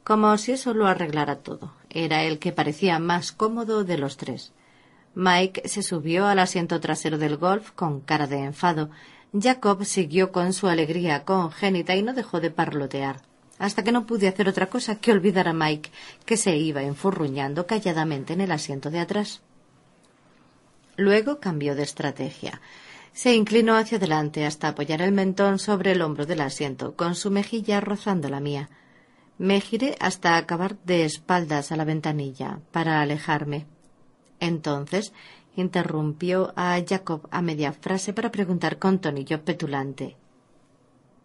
como 0.05 0.37
si 0.39 0.53
eso 0.53 0.73
lo 0.75 0.87
arreglara 0.87 1.37
todo. 1.41 1.75
Era 1.91 2.25
el 2.25 2.39
que 2.39 2.53
parecía 2.53 2.99
más 2.99 3.33
cómodo 3.33 3.85
de 3.85 3.99
los 3.99 4.17
tres. 4.17 4.53
Mike 5.15 5.69
se 5.69 5.83
subió 5.83 6.27
al 6.27 6.39
asiento 6.39 6.81
trasero 6.81 7.19
del 7.19 7.37
golf 7.37 7.73
con 7.73 8.01
cara 8.01 8.27
de 8.27 8.39
enfado. 8.39 8.91
Jacob 9.39 9.85
siguió 9.85 10.33
con 10.33 10.53
su 10.53 10.69
alegría 10.69 11.25
congénita 11.25 11.95
y 11.97 12.03
no 12.03 12.15
dejó 12.15 12.41
de 12.41 12.51
parlotear, 12.51 13.21
hasta 13.59 13.85
que 13.85 13.93
no 13.93 14.07
pude 14.07 14.29
hacer 14.29 14.49
otra 14.49 14.67
cosa 14.71 14.97
que 14.97 15.13
olvidar 15.13 15.49
a 15.49 15.53
Mike, 15.53 15.91
que 16.25 16.37
se 16.37 16.57
iba 16.57 16.83
enfurruñando 16.83 17.67
calladamente 17.67 18.33
en 18.33 18.41
el 18.41 18.53
asiento 18.53 18.91
de 18.91 19.01
atrás. 19.01 19.43
Luego 20.97 21.39
cambió 21.39 21.75
de 21.75 21.83
estrategia. 21.83 22.61
Se 23.19 23.35
inclinó 23.35 23.75
hacia 23.75 23.99
adelante 23.99 24.47
hasta 24.47 24.69
apoyar 24.69 25.03
el 25.03 25.11
mentón 25.11 25.59
sobre 25.59 25.91
el 25.91 26.03
hombro 26.03 26.25
del 26.25 26.41
asiento, 26.41 26.95
con 26.95 27.17
su 27.17 27.33
mejilla 27.33 27.81
rozando 27.81 28.29
la 28.29 28.39
mía. 28.39 28.71
Me 29.39 29.61
giré 29.61 29.97
hasta 29.99 30.37
acabar 30.37 30.79
de 30.85 31.05
espaldas 31.05 31.73
a 31.73 31.77
la 31.77 31.85
ventanilla, 31.85 32.61
para 32.71 33.01
alejarme. 33.01 33.67
Entonces 34.39 35.13
interrumpió 35.57 36.53
a 36.55 36.79
Jacob 36.89 37.27
a 37.33 37.43
media 37.43 37.73
frase 37.73 38.13
para 38.13 38.31
preguntar 38.31 38.79
con 38.79 39.01
tonillo 39.01 39.45
petulante. 39.45 40.15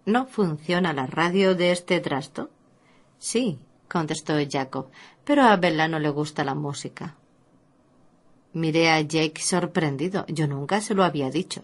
¿No 0.08 0.26
funciona 0.26 0.94
la 0.94 1.06
radio 1.06 1.54
de 1.54 1.72
este 1.72 2.00
trasto? 2.00 2.50
Sí, 3.20 3.60
contestó 3.88 4.34
Jacob, 4.50 4.88
pero 5.24 5.44
a 5.44 5.58
Bella 5.58 5.88
no 5.88 6.00
le 6.00 6.10
gusta 6.10 6.44
la 6.44 6.56
música. 6.56 7.18
Miré 8.54 8.90
a 8.90 9.00
Jake 9.02 9.40
sorprendido. 9.44 10.26
Yo 10.28 10.48
nunca 10.48 10.82
se 10.82 10.96
lo 10.96 11.04
había 11.04 11.30
dicho. 11.30 11.64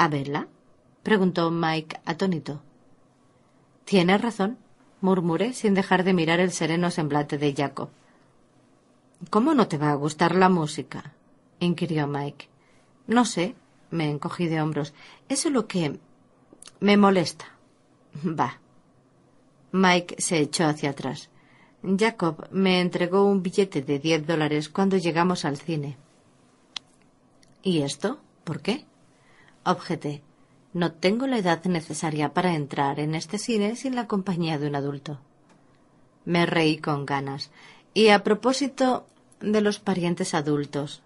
¿A 0.00 0.08
verla? 0.08 0.48
preguntó 1.02 1.50
Mike 1.50 2.00
atónito. 2.06 2.62
Tienes 3.84 4.18
razón, 4.22 4.56
murmuré 5.02 5.52
sin 5.52 5.74
dejar 5.74 6.04
de 6.04 6.14
mirar 6.14 6.40
el 6.40 6.52
sereno 6.52 6.90
semblante 6.90 7.36
de 7.36 7.52
Jacob. 7.54 7.90
¿Cómo 9.28 9.52
no 9.52 9.68
te 9.68 9.76
va 9.76 9.90
a 9.90 9.96
gustar 9.96 10.36
la 10.36 10.48
música? 10.48 11.12
inquirió 11.58 12.06
Mike. 12.06 12.48
No 13.08 13.26
sé, 13.26 13.54
me 13.90 14.08
encogí 14.08 14.46
de 14.46 14.62
hombros. 14.62 14.94
Eso 15.28 15.48
es 15.48 15.54
lo 15.54 15.66
que 15.66 16.00
me 16.80 16.96
molesta. 16.96 17.44
Va. 18.24 18.58
Mike 19.70 20.16
se 20.18 20.38
echó 20.38 20.64
hacia 20.64 20.90
atrás. 20.90 21.28
Jacob 21.82 22.48
me 22.50 22.80
entregó 22.80 23.26
un 23.26 23.42
billete 23.42 23.82
de 23.82 23.98
diez 23.98 24.26
dólares 24.26 24.70
cuando 24.70 24.96
llegamos 24.96 25.44
al 25.44 25.58
cine. 25.58 25.98
¿Y 27.62 27.82
esto? 27.82 28.18
¿Por 28.44 28.62
qué? 28.62 28.86
Objeté. 29.64 30.22
No 30.72 30.92
tengo 30.92 31.26
la 31.26 31.38
edad 31.38 31.64
necesaria 31.64 32.32
para 32.32 32.54
entrar 32.54 33.00
en 33.00 33.14
este 33.14 33.38
cine 33.38 33.76
sin 33.76 33.94
la 33.94 34.06
compañía 34.06 34.58
de 34.58 34.68
un 34.68 34.76
adulto. 34.76 35.18
Me 36.24 36.46
reí 36.46 36.78
con 36.78 37.06
ganas. 37.06 37.50
Y 37.92 38.08
a 38.08 38.22
propósito 38.22 39.06
de 39.40 39.60
los 39.60 39.80
parientes 39.80 40.34
adultos, 40.34 41.02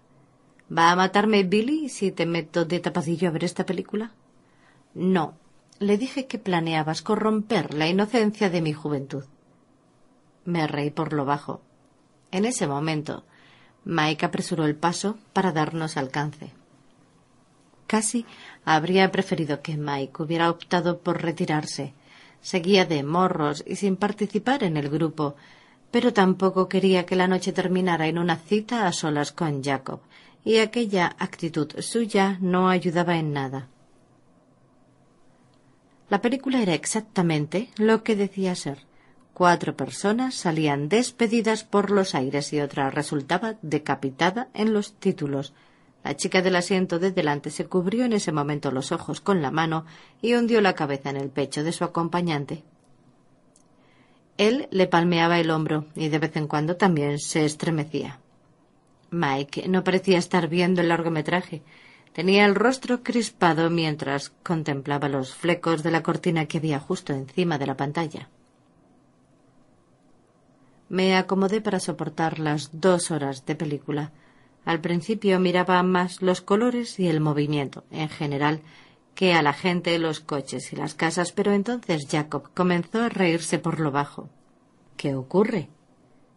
¿va 0.75 0.91
a 0.91 0.95
matarme 0.95 1.43
Billy 1.43 1.89
si 1.89 2.11
te 2.11 2.25
meto 2.25 2.65
de 2.65 2.79
tapadillo 2.79 3.29
a 3.29 3.31
ver 3.31 3.43
esta 3.43 3.65
película? 3.65 4.11
No. 4.93 5.33
Le 5.79 5.97
dije 5.97 6.25
que 6.27 6.39
planeabas 6.39 7.01
corromper 7.01 7.73
la 7.73 7.89
inocencia 7.89 8.49
de 8.49 8.61
mi 8.61 8.71
juventud. 8.71 9.25
Me 10.45 10.67
reí 10.67 10.89
por 10.89 11.11
lo 11.11 11.25
bajo. 11.25 11.59
En 12.31 12.45
ese 12.45 12.67
momento, 12.67 13.23
Mike 13.83 14.25
apresuró 14.25 14.65
el 14.65 14.75
paso 14.75 15.17
para 15.33 15.51
darnos 15.51 15.97
alcance. 15.97 16.51
Casi 17.87 18.25
habría 18.63 19.11
preferido 19.11 19.61
que 19.61 19.77
Mike 19.77 20.23
hubiera 20.23 20.49
optado 20.49 20.99
por 20.99 21.21
retirarse. 21.21 21.93
Seguía 22.41 22.85
de 22.85 23.03
morros 23.03 23.63
y 23.65 23.75
sin 23.75 23.95
participar 23.95 24.63
en 24.63 24.77
el 24.77 24.89
grupo, 24.89 25.35
pero 25.91 26.13
tampoco 26.13 26.67
quería 26.67 27.05
que 27.05 27.15
la 27.15 27.27
noche 27.27 27.53
terminara 27.53 28.07
en 28.07 28.17
una 28.17 28.37
cita 28.37 28.87
a 28.87 28.91
solas 28.91 29.31
con 29.31 29.63
Jacob, 29.63 29.99
y 30.43 30.57
aquella 30.57 31.15
actitud 31.19 31.71
suya 31.79 32.37
no 32.41 32.69
ayudaba 32.69 33.17
en 33.17 33.33
nada. 33.33 33.67
La 36.09 36.21
película 36.21 36.61
era 36.61 36.73
exactamente 36.73 37.69
lo 37.77 38.03
que 38.03 38.15
decía 38.15 38.53
ser 38.55 38.79
Cuatro 39.35 39.75
personas 39.75 40.33
salían 40.33 40.87
despedidas 40.87 41.65
por 41.65 41.91
los 41.91 42.15
aires 42.15 42.53
y 42.53 42.61
otra 42.61 42.89
resultaba 42.89 43.55
decapitada 43.61 44.47
en 44.53 44.71
los 44.71 44.93
títulos. 44.93 45.51
La 46.05 46.15
chica 46.15 46.43
del 46.43 46.55
asiento 46.55 46.99
de 46.99 47.11
delante 47.11 47.49
se 47.49 47.65
cubrió 47.65 48.05
en 48.05 48.13
ese 48.13 48.31
momento 48.31 48.69
los 48.69 48.91
ojos 48.91 49.21
con 49.21 49.41
la 49.41 49.49
mano 49.49 49.85
y 50.21 50.35
hundió 50.35 50.61
la 50.61 50.75
cabeza 50.75 51.09
en 51.09 51.17
el 51.17 51.31
pecho 51.31 51.63
de 51.63 51.71
su 51.71 51.83
acompañante. 51.83 52.63
Él 54.37 54.67
le 54.69 54.85
palmeaba 54.85 55.39
el 55.39 55.49
hombro 55.49 55.87
y 55.95 56.09
de 56.09 56.19
vez 56.19 56.35
en 56.35 56.47
cuando 56.47 56.75
también 56.75 57.17
se 57.17 57.43
estremecía. 57.43 58.19
Mike 59.09 59.67
no 59.67 59.83
parecía 59.83 60.19
estar 60.19 60.47
viendo 60.47 60.81
el 60.81 60.89
largometraje. 60.89 61.63
Tenía 62.13 62.45
el 62.45 62.53
rostro 62.53 63.01
crispado 63.01 63.71
mientras 63.71 64.29
contemplaba 64.43 65.09
los 65.09 65.33
flecos 65.33 65.81
de 65.81 65.89
la 65.89 66.03
cortina 66.03 66.45
que 66.45 66.59
había 66.59 66.79
justo 66.79 67.13
encima 67.13 67.57
de 67.57 67.65
la 67.65 67.77
pantalla. 67.77 68.29
Me 70.87 71.17
acomodé 71.17 71.61
para 71.61 71.79
soportar 71.79 72.37
las 72.37 72.69
dos 72.79 73.09
horas 73.09 73.43
de 73.47 73.55
película. 73.55 74.11
Al 74.65 74.81
principio 74.81 75.39
miraba 75.39 75.81
más 75.83 76.21
los 76.23 76.41
colores 76.41 76.99
y 76.99 77.07
el 77.07 77.21
movimiento, 77.21 77.83
en 77.91 78.09
general, 78.09 78.61
que 79.13 79.33
a 79.33 79.41
la 79.41 79.53
gente, 79.53 79.97
los 79.99 80.19
coches 80.19 80.73
y 80.73 80.75
las 80.75 80.95
casas, 80.95 81.31
pero 81.31 81.53
entonces 81.53 82.07
Jacob 82.09 82.49
comenzó 82.53 83.01
a 83.01 83.09
reírse 83.09 83.59
por 83.59 83.79
lo 83.79 83.91
bajo. 83.91 84.29
¿Qué 84.97 85.15
ocurre? 85.15 85.69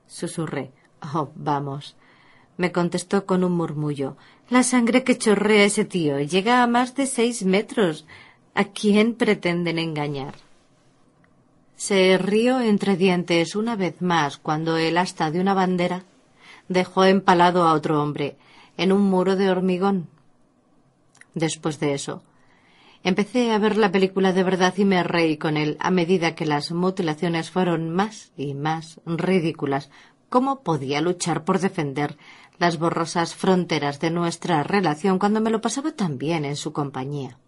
susurré. 0.06 0.72
Oh, 1.14 1.30
vamos. 1.34 1.96
me 2.56 2.72
contestó 2.72 3.24
con 3.24 3.44
un 3.44 3.52
murmullo. 3.52 4.16
La 4.50 4.62
sangre 4.62 5.04
que 5.04 5.16
chorrea 5.16 5.64
ese 5.64 5.84
tío 5.84 6.18
llega 6.20 6.62
a 6.62 6.66
más 6.66 6.96
de 6.96 7.06
seis 7.06 7.44
metros. 7.44 8.04
¿A 8.54 8.64
quién 8.64 9.14
pretenden 9.14 9.78
engañar? 9.78 10.34
Se 11.76 12.18
rió 12.18 12.60
entre 12.60 12.96
dientes 12.96 13.54
una 13.54 13.76
vez 13.76 14.02
más 14.02 14.38
cuando 14.38 14.76
el 14.76 14.98
asta 14.98 15.30
de 15.30 15.40
una 15.40 15.54
bandera 15.54 16.02
dejó 16.68 17.04
empalado 17.04 17.66
a 17.66 17.72
otro 17.72 18.02
hombre 18.02 18.36
en 18.76 18.92
un 18.92 19.02
muro 19.02 19.36
de 19.36 19.50
hormigón. 19.50 20.08
Después 21.34 21.80
de 21.80 21.94
eso, 21.94 22.22
empecé 23.02 23.52
a 23.52 23.58
ver 23.58 23.76
la 23.76 23.92
película 23.92 24.32
de 24.32 24.42
verdad 24.42 24.74
y 24.76 24.84
me 24.84 25.02
reí 25.02 25.36
con 25.36 25.56
él 25.56 25.76
a 25.80 25.90
medida 25.90 26.34
que 26.34 26.46
las 26.46 26.72
mutilaciones 26.72 27.50
fueron 27.50 27.90
más 27.90 28.32
y 28.36 28.54
más 28.54 29.00
ridículas. 29.06 29.90
¿Cómo 30.28 30.60
podía 30.60 31.00
luchar 31.00 31.44
por 31.44 31.58
defender 31.58 32.16
las 32.58 32.78
borrosas 32.78 33.34
fronteras 33.34 34.00
de 34.00 34.10
nuestra 34.10 34.62
relación 34.62 35.18
cuando 35.18 35.40
me 35.40 35.50
lo 35.50 35.60
pasaba 35.60 35.92
tan 35.92 36.18
bien 36.18 36.44
en 36.44 36.56
su 36.56 36.72
compañía? 36.72 37.38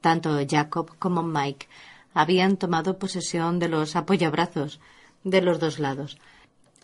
Tanto 0.00 0.38
Jacob 0.48 0.96
como 0.98 1.22
Mike 1.22 1.68
habían 2.14 2.56
tomado 2.56 2.98
posesión 2.98 3.58
de 3.58 3.68
los 3.68 3.96
apoyabrazos 3.96 4.80
de 5.24 5.40
los 5.40 5.58
dos 5.58 5.78
lados. 5.78 6.18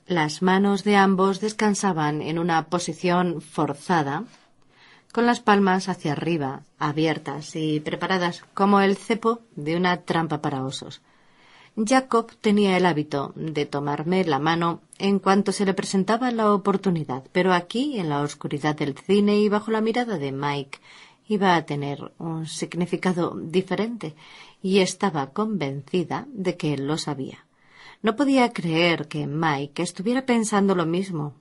Las 0.06 0.42
manos 0.42 0.84
de 0.84 0.96
ambos 0.96 1.40
descansaban 1.40 2.20
en 2.20 2.38
una 2.38 2.66
posición 2.66 3.40
forzada, 3.40 4.24
con 5.12 5.24
las 5.24 5.40
palmas 5.40 5.88
hacia 5.88 6.12
arriba, 6.12 6.62
abiertas 6.78 7.56
y 7.56 7.80
preparadas 7.80 8.44
como 8.52 8.80
el 8.80 8.96
cepo 8.98 9.40
de 9.56 9.76
una 9.76 10.02
trampa 10.02 10.42
para 10.42 10.62
osos. 10.62 11.00
Jacob 11.74 12.30
tenía 12.42 12.76
el 12.76 12.84
hábito 12.84 13.32
de 13.34 13.64
tomarme 13.64 14.24
la 14.24 14.38
mano 14.38 14.82
en 14.98 15.18
cuanto 15.18 15.52
se 15.52 15.64
le 15.64 15.72
presentaba 15.72 16.30
la 16.32 16.52
oportunidad, 16.52 17.24
pero 17.32 17.54
aquí, 17.54 17.98
en 17.98 18.10
la 18.10 18.20
oscuridad 18.20 18.76
del 18.76 18.98
cine 18.98 19.38
y 19.38 19.48
bajo 19.48 19.70
la 19.70 19.80
mirada 19.80 20.18
de 20.18 20.32
Mike, 20.32 20.80
iba 21.28 21.56
a 21.56 21.64
tener 21.64 22.12
un 22.18 22.46
significado 22.46 23.34
diferente 23.40 24.14
y 24.62 24.80
estaba 24.80 25.30
convencida 25.30 26.26
de 26.28 26.58
que 26.58 26.74
él 26.74 26.86
lo 26.86 26.98
sabía. 26.98 27.43
No 28.04 28.16
podía 28.16 28.52
creer 28.52 29.08
que 29.08 29.26
Mike 29.26 29.82
estuviera 29.82 30.26
pensando 30.26 30.74
lo 30.74 30.84
mismo, 30.84 31.32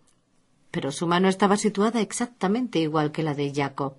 pero 0.71 0.93
su 0.93 1.07
mano 1.07 1.27
estaba 1.27 1.57
situada 1.57 1.99
exactamente 1.99 2.79
igual 2.79 3.11
que 3.11 3.21
la 3.21 3.33
de 3.33 3.51
Jacob. 3.53 3.95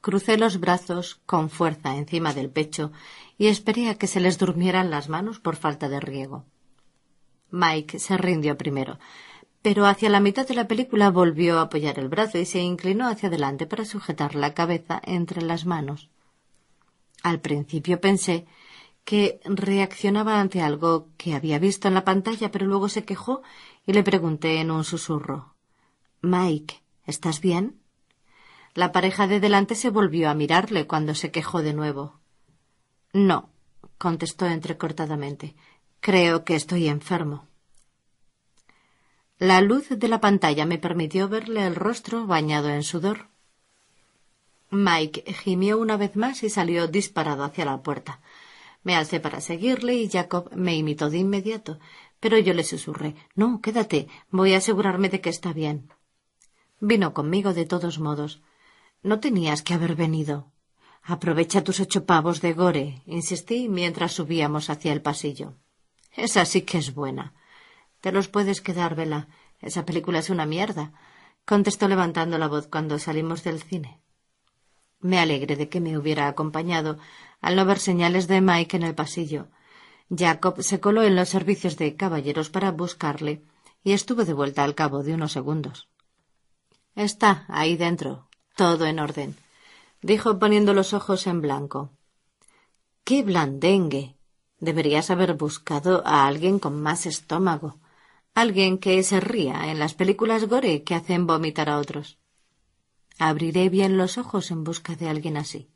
Crucé 0.00 0.36
los 0.36 0.58
brazos 0.58 1.20
con 1.26 1.48
fuerza 1.48 1.94
encima 1.94 2.34
del 2.34 2.50
pecho 2.50 2.90
y 3.38 3.46
esperé 3.46 3.88
a 3.88 3.94
que 3.94 4.08
se 4.08 4.18
les 4.18 4.36
durmieran 4.36 4.90
las 4.90 5.08
manos 5.08 5.38
por 5.38 5.54
falta 5.54 5.88
de 5.88 6.00
riego. 6.00 6.44
Mike 7.52 8.00
se 8.00 8.16
rindió 8.16 8.58
primero, 8.58 8.98
pero 9.62 9.86
hacia 9.86 10.10
la 10.10 10.18
mitad 10.18 10.44
de 10.44 10.54
la 10.54 10.66
película 10.66 11.12
volvió 11.12 11.60
a 11.60 11.62
apoyar 11.62 12.00
el 12.00 12.08
brazo 12.08 12.38
y 12.38 12.46
se 12.46 12.58
inclinó 12.58 13.06
hacia 13.06 13.28
adelante 13.28 13.64
para 13.64 13.84
sujetar 13.84 14.34
la 14.34 14.54
cabeza 14.54 15.00
entre 15.04 15.40
las 15.40 15.66
manos. 15.66 16.10
Al 17.22 17.38
principio 17.38 18.00
pensé 18.00 18.44
que 19.04 19.40
reaccionaba 19.44 20.40
ante 20.40 20.62
algo 20.62 21.08
que 21.16 21.34
había 21.34 21.58
visto 21.58 21.88
en 21.88 21.94
la 21.94 22.04
pantalla, 22.04 22.50
pero 22.50 22.66
luego 22.66 22.88
se 22.88 23.04
quejó 23.04 23.42
y 23.86 23.92
le 23.92 24.02
pregunté 24.02 24.60
en 24.60 24.70
un 24.70 24.84
susurro 24.84 25.54
Mike, 26.24 26.82
¿estás 27.06 27.40
bien? 27.40 27.78
La 28.72 28.92
pareja 28.92 29.26
de 29.26 29.40
delante 29.40 29.74
se 29.74 29.90
volvió 29.90 30.30
a 30.30 30.34
mirarle 30.34 30.86
cuando 30.86 31.14
se 31.14 31.30
quejó 31.30 31.62
de 31.62 31.74
nuevo. 31.74 32.18
No, 33.12 33.50
contestó 33.98 34.46
entrecortadamente. 34.46 35.54
Creo 36.00 36.44
que 36.44 36.56
estoy 36.56 36.88
enfermo. 36.88 37.46
La 39.38 39.60
luz 39.60 39.90
de 39.90 40.08
la 40.08 40.20
pantalla 40.20 40.64
me 40.64 40.78
permitió 40.78 41.28
verle 41.28 41.66
el 41.66 41.74
rostro 41.74 42.26
bañado 42.26 42.70
en 42.70 42.82
sudor. 42.82 43.28
Mike 44.70 45.30
gimió 45.34 45.78
una 45.78 45.98
vez 45.98 46.16
más 46.16 46.42
y 46.42 46.48
salió 46.48 46.88
disparado 46.88 47.44
hacia 47.44 47.66
la 47.66 47.82
puerta. 47.82 48.20
Me 48.84 48.94
alcé 48.94 49.18
para 49.18 49.40
seguirle 49.40 49.94
y 49.94 50.08
Jacob 50.08 50.50
me 50.54 50.76
imitó 50.76 51.10
de 51.10 51.18
inmediato, 51.18 51.80
pero 52.20 52.38
yo 52.38 52.54
le 52.54 52.64
susurré 52.64 53.16
No, 53.34 53.60
quédate. 53.60 54.08
Voy 54.30 54.54
a 54.54 54.58
asegurarme 54.58 55.08
de 55.08 55.20
que 55.20 55.30
está 55.30 55.52
bien. 55.52 55.88
Vino 56.80 57.12
conmigo 57.12 57.54
de 57.54 57.66
todos 57.66 57.98
modos. 57.98 58.42
No 59.02 59.20
tenías 59.20 59.62
que 59.62 59.74
haber 59.74 59.96
venido. 59.96 60.52
Aprovecha 61.02 61.64
tus 61.64 61.80
ocho 61.80 62.06
pavos 62.06 62.40
de 62.40 62.52
gore, 62.52 63.02
insistí 63.04 63.68
mientras 63.68 64.12
subíamos 64.12 64.70
hacia 64.70 64.92
el 64.92 65.02
pasillo. 65.02 65.54
Esa 66.12 66.44
sí 66.44 66.62
que 66.62 66.78
es 66.78 66.94
buena. 66.94 67.34
Te 68.00 68.12
los 68.12 68.28
puedes 68.28 68.60
quedar, 68.60 68.94
Vela. 68.94 69.28
Esa 69.60 69.84
película 69.84 70.18
es 70.18 70.30
una 70.30 70.46
mierda, 70.46 70.92
contestó 71.44 71.88
levantando 71.88 72.38
la 72.38 72.48
voz 72.48 72.68
cuando 72.68 72.98
salimos 72.98 73.44
del 73.44 73.62
cine. 73.62 74.00
Me 75.04 75.18
alegré 75.18 75.54
de 75.56 75.68
que 75.68 75.82
me 75.82 75.98
hubiera 75.98 76.28
acompañado 76.28 76.96
al 77.42 77.56
no 77.56 77.66
ver 77.66 77.78
señales 77.78 78.26
de 78.26 78.40
Mike 78.40 78.78
en 78.78 78.84
el 78.84 78.94
pasillo. 78.94 79.48
Jacob 80.08 80.62
se 80.62 80.80
coló 80.80 81.02
en 81.02 81.14
los 81.14 81.28
servicios 81.28 81.76
de 81.76 81.94
caballeros 81.94 82.48
para 82.48 82.70
buscarle 82.70 83.42
y 83.82 83.92
estuvo 83.92 84.24
de 84.24 84.32
vuelta 84.32 84.64
al 84.64 84.74
cabo 84.74 85.02
de 85.02 85.12
unos 85.12 85.32
segundos. 85.32 85.90
Está 86.96 87.44
ahí 87.48 87.76
dentro, 87.76 88.30
todo 88.56 88.86
en 88.86 88.98
orden, 88.98 89.36
dijo 90.00 90.38
poniendo 90.38 90.72
los 90.72 90.94
ojos 90.94 91.26
en 91.26 91.42
blanco. 91.42 91.92
¡Qué 93.04 93.22
blandengue! 93.22 94.16
Deberías 94.58 95.10
haber 95.10 95.34
buscado 95.34 96.02
a 96.06 96.26
alguien 96.26 96.58
con 96.58 96.80
más 96.80 97.04
estómago, 97.04 97.78
alguien 98.32 98.78
que 98.78 99.02
se 99.02 99.20
ría 99.20 99.70
en 99.70 99.78
las 99.78 99.92
películas 99.92 100.48
gore 100.48 100.82
que 100.82 100.94
hacen 100.94 101.26
vomitar 101.26 101.68
a 101.68 101.76
otros. 101.76 102.18
Abriré 103.18 103.68
bien 103.68 103.96
los 103.96 104.18
ojos 104.18 104.50
en 104.50 104.64
busca 104.64 104.96
de 104.96 105.08
alguien 105.08 105.36
así. 105.36 105.70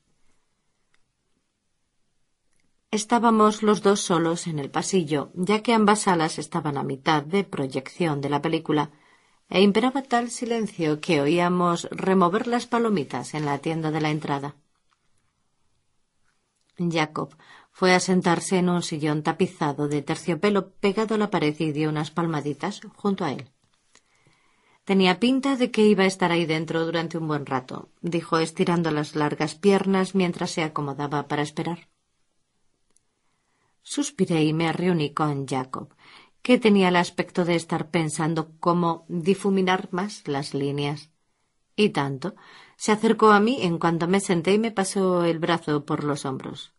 Estábamos 2.91 3.63
los 3.63 3.83
dos 3.83 4.01
solos 4.01 4.47
en 4.47 4.59
el 4.59 4.71
pasillo, 4.71 5.31
ya 5.35 5.63
que 5.63 5.75
ambas 5.75 6.01
salas 6.01 6.39
estaban 6.39 6.79
a 6.79 6.83
mitad 6.83 7.23
de 7.23 7.45
proyección 7.45 8.21
de 8.23 8.31
la 8.31 8.41
película, 8.41 8.91
e 9.51 9.61
imperaba 9.61 10.03
tal 10.03 10.31
silencio 10.31 11.01
que 11.01 11.21
oíamos 11.21 11.89
remover 11.91 12.47
las 12.47 12.67
palomitas 12.67 13.35
en 13.35 13.45
la 13.45 13.59
tienda 13.59 13.91
de 13.91 14.01
la 14.01 14.11
entrada. 14.11 14.57
Jacob 16.79 17.37
fue 17.71 17.95
a 17.95 18.01
sentarse 18.01 18.59
en 18.59 18.69
un 18.69 18.83
sillón 18.83 19.23
tapizado 19.23 19.89
de 19.89 20.03
terciopelo 20.03 20.71
pegado 20.73 21.15
a 21.15 21.19
la 21.19 21.31
pared 21.31 21.55
y 21.59 21.73
dio 21.73 21.89
unas 21.89 22.11
palmaditas 22.11 22.81
junto 22.97 23.25
a 23.25 23.33
él. 23.33 23.51
Tenía 24.89 25.21
pinta 25.21 25.57
de 25.57 25.71
que 25.71 25.85
iba 25.85 26.05
a 26.05 26.07
estar 26.07 26.33
ahí 26.33 26.47
dentro 26.47 26.87
durante 26.87 27.19
un 27.19 27.29
buen 27.29 27.45
rato, 27.45 27.91
dijo 28.01 28.39
estirando 28.39 28.91
las 28.91 29.17
largas 29.17 29.55
piernas 29.55 30.15
mientras 30.15 30.51
se 30.51 30.63
acomodaba 30.63 31.29
para 31.29 31.43
esperar. 31.43 31.91
Suspiré 33.83 34.45
y 34.45 34.55
me 34.55 34.73
reuní 34.73 35.13
con 35.13 35.47
Jacob, 35.47 35.95
que 36.41 36.57
tenía 36.57 36.89
el 36.89 36.97
aspecto 36.97 37.45
de 37.45 37.55
estar 37.55 37.91
pensando 37.91 38.53
cómo 38.61 39.05
difuminar 39.09 39.91
más 39.91 40.27
las 40.27 40.55
líneas. 40.55 41.11
Y 41.77 41.91
tanto, 41.91 42.35
se 42.79 42.91
acercó 42.91 43.33
a 43.33 43.41
mí 43.41 43.59
en 43.61 43.77
cuanto 43.79 44.09
me 44.09 44.21
senté 44.21 44.55
y 44.55 44.59
me 44.59 44.73
pasó 44.73 45.23
el 45.25 45.39
brazo 45.39 45.85
por 45.85 46.03
los 46.03 46.25
hombros. 46.25 46.73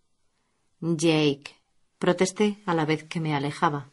Jake, 0.81 1.61
protesté 1.99 2.63
a 2.65 2.73
la 2.73 2.85
vez 2.85 3.03
que 3.03 3.19
me 3.19 3.35
alejaba. 3.35 3.91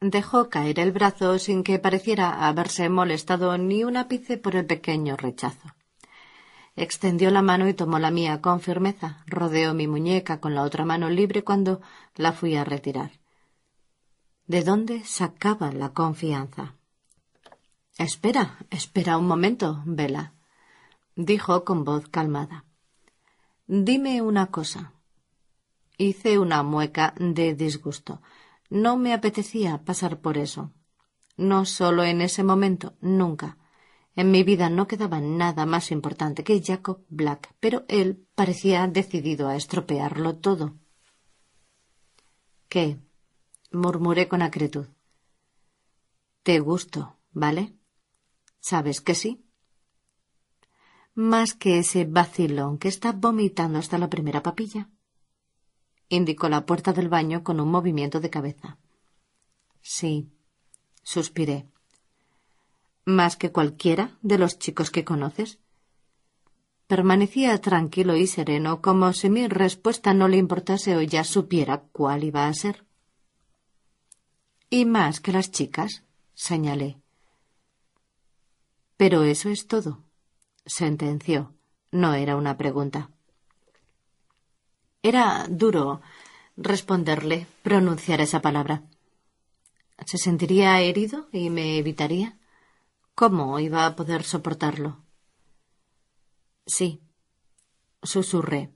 Dejó 0.00 0.50
caer 0.50 0.80
el 0.80 0.92
brazo 0.92 1.38
sin 1.38 1.64
que 1.64 1.78
pareciera 1.78 2.46
haberse 2.46 2.88
molestado 2.88 3.56
ni 3.58 3.84
un 3.84 3.96
ápice 3.96 4.36
por 4.36 4.56
el 4.56 4.66
pequeño 4.66 5.16
rechazo. 5.16 5.74
Extendió 6.76 7.30
la 7.30 7.42
mano 7.42 7.68
y 7.68 7.74
tomó 7.74 7.98
la 7.98 8.10
mía 8.10 8.40
con 8.40 8.60
firmeza. 8.60 9.22
Rodeó 9.26 9.74
mi 9.74 9.86
muñeca 9.86 10.40
con 10.40 10.54
la 10.54 10.62
otra 10.62 10.84
mano 10.84 11.08
libre 11.08 11.44
cuando 11.44 11.80
la 12.16 12.32
fui 12.32 12.56
a 12.56 12.64
retirar. 12.64 13.12
¿De 14.46 14.62
dónde 14.62 15.04
sacaba 15.04 15.72
la 15.72 15.90
confianza? 15.90 16.74
Espera, 17.96 18.58
espera 18.70 19.16
un 19.16 19.26
momento, 19.26 19.82
Vela, 19.86 20.34
dijo 21.14 21.64
con 21.64 21.84
voz 21.84 22.08
calmada. 22.08 22.64
Dime 23.66 24.20
una 24.20 24.48
cosa. 24.48 24.92
Hice 25.96 26.38
una 26.38 26.64
mueca 26.64 27.14
de 27.18 27.54
disgusto. 27.54 28.20
No 28.74 28.96
me 28.96 29.12
apetecía 29.12 29.84
pasar 29.84 30.20
por 30.20 30.36
eso. 30.36 30.72
No 31.36 31.64
solo 31.64 32.02
en 32.02 32.20
ese 32.20 32.42
momento, 32.42 32.96
nunca. 33.00 33.56
En 34.16 34.32
mi 34.32 34.42
vida 34.42 34.68
no 34.68 34.88
quedaba 34.88 35.20
nada 35.20 35.64
más 35.64 35.92
importante 35.92 36.42
que 36.42 36.60
Jacob 36.60 37.04
Black, 37.08 37.54
pero 37.60 37.84
él 37.86 38.26
parecía 38.34 38.84
decidido 38.88 39.46
a 39.46 39.54
estropearlo 39.54 40.38
todo. 40.38 40.74
¿Qué? 42.68 42.98
murmuré 43.70 44.26
con 44.26 44.42
acritud. 44.42 44.88
Te 46.42 46.58
gusto, 46.58 47.20
¿vale? 47.30 47.78
¿Sabes 48.58 49.00
que 49.00 49.14
sí? 49.14 49.46
Más 51.14 51.54
que 51.54 51.78
ese 51.78 52.06
vacilón 52.06 52.78
que 52.78 52.88
está 52.88 53.12
vomitando 53.12 53.78
hasta 53.78 53.98
la 53.98 54.10
primera 54.10 54.42
papilla. 54.42 54.90
Indicó 56.08 56.48
la 56.48 56.66
puerta 56.66 56.92
del 56.92 57.08
baño 57.08 57.42
con 57.42 57.60
un 57.60 57.70
movimiento 57.70 58.20
de 58.20 58.30
cabeza. 58.30 58.78
Sí, 59.80 60.28
suspiré 61.02 61.66
más 63.04 63.36
que 63.36 63.52
cualquiera 63.52 64.16
de 64.22 64.38
los 64.38 64.58
chicos 64.58 64.90
que 64.90 65.04
conoces? 65.04 65.58
Permanecía 66.86 67.60
tranquilo 67.60 68.16
y 68.16 68.26
sereno, 68.26 68.82
como 68.82 69.12
si 69.12 69.30
mi 69.30 69.48
respuesta 69.48 70.14
no 70.14 70.28
le 70.28 70.36
importase 70.36 70.96
o 70.96 71.02
ya 71.02 71.24
supiera 71.24 71.82
cuál 71.92 72.24
iba 72.24 72.46
a 72.46 72.54
ser. 72.54 72.84
Y 74.70 74.84
más 74.84 75.20
que 75.20 75.32
las 75.32 75.50
chicas, 75.50 76.02
señalé. 76.34 76.98
Pero 78.96 79.22
eso 79.22 79.48
es 79.48 79.66
todo, 79.66 80.02
sentenció. 80.66 81.54
No 81.90 82.14
era 82.14 82.36
una 82.36 82.56
pregunta. 82.56 83.10
Era 85.10 85.46
duro 85.50 86.00
responderle, 86.56 87.46
pronunciar 87.62 88.22
esa 88.22 88.40
palabra. 88.40 88.84
¿Se 90.06 90.16
sentiría 90.16 90.80
herido 90.80 91.28
y 91.30 91.50
me 91.50 91.76
evitaría? 91.76 92.38
¿Cómo 93.14 93.60
iba 93.60 93.84
a 93.84 93.96
poder 93.96 94.22
soportarlo? 94.24 95.04
Sí, 96.64 97.02
susurré. 98.02 98.72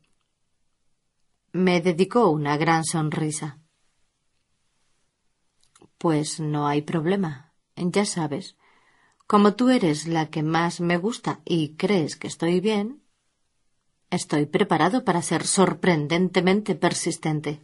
Me 1.53 1.81
dedicó 1.81 2.29
una 2.29 2.59
gran 2.59 2.85
sonrisa. 2.85 3.59
Pues 5.97 6.41
no 6.41 6.69
hay 6.69 6.83
problema. 6.83 7.55
Ya 7.75 8.05
sabes, 8.05 8.59
como 9.27 9.55
tú 9.55 9.71
eres 9.71 10.07
la 10.07 10.29
que 10.29 10.43
más 10.43 10.83
me 10.83 10.99
gusta 10.99 11.41
y 11.47 11.77
crees 11.77 12.17
que 12.17 12.27
estoy 12.27 12.61
bien, 12.61 13.03
estoy 14.11 14.47
preparado 14.47 15.05
para 15.05 15.23
ser 15.23 15.47
sorprendentemente 15.47 16.75
persistente. 16.75 17.61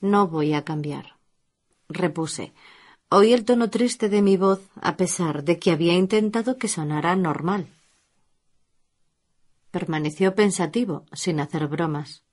No 0.00 0.28
voy 0.28 0.54
a 0.54 0.64
cambiar, 0.64 1.16
repuse, 1.88 2.52
Oí 3.14 3.34
el 3.34 3.44
tono 3.44 3.68
triste 3.68 4.08
de 4.08 4.22
mi 4.22 4.38
voz 4.38 4.70
a 4.80 4.96
pesar 4.96 5.44
de 5.44 5.58
que 5.58 5.70
había 5.70 5.92
intentado 5.92 6.56
que 6.56 6.66
sonara 6.66 7.14
normal. 7.14 7.68
Permaneció 9.70 10.34
pensativo, 10.34 11.04
sin 11.12 11.38
hacer 11.38 11.66
bromas. 11.66 12.24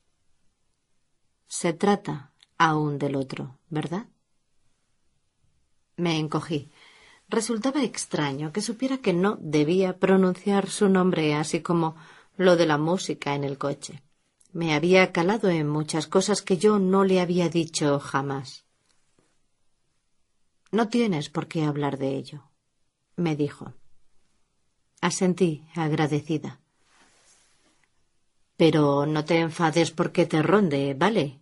Se 1.47 1.73
trata 1.73 2.31
aún 2.57 2.97
del 2.97 3.17
otro, 3.17 3.59
¿verdad? 3.67 4.05
Me 5.97 6.17
encogí. 6.17 6.71
Resultaba 7.27 7.83
extraño 7.83 8.53
que 8.53 8.61
supiera 8.61 8.99
que 8.99 9.11
no 9.11 9.37
debía 9.41 9.99
pronunciar 9.99 10.69
su 10.69 10.87
nombre 10.87 11.35
así 11.35 11.59
como 11.59 11.97
lo 12.39 12.55
de 12.55 12.65
la 12.65 12.77
música 12.77 13.35
en 13.35 13.43
el 13.43 13.57
coche. 13.57 14.01
Me 14.53 14.73
había 14.73 15.11
calado 15.11 15.49
en 15.49 15.67
muchas 15.67 16.07
cosas 16.07 16.41
que 16.41 16.57
yo 16.57 16.79
no 16.79 17.03
le 17.03 17.19
había 17.19 17.49
dicho 17.49 17.99
jamás. 17.99 18.63
No 20.71 20.87
tienes 20.87 21.29
por 21.29 21.49
qué 21.49 21.65
hablar 21.65 21.97
de 21.97 22.15
ello, 22.15 22.49
me 23.17 23.35
dijo. 23.35 23.73
Asentí, 25.01 25.65
agradecida. 25.75 26.61
Pero 28.55 29.05
no 29.05 29.25
te 29.25 29.39
enfades 29.39 29.91
porque 29.91 30.25
te 30.25 30.41
ronde, 30.41 30.95
¿vale? 30.97 31.41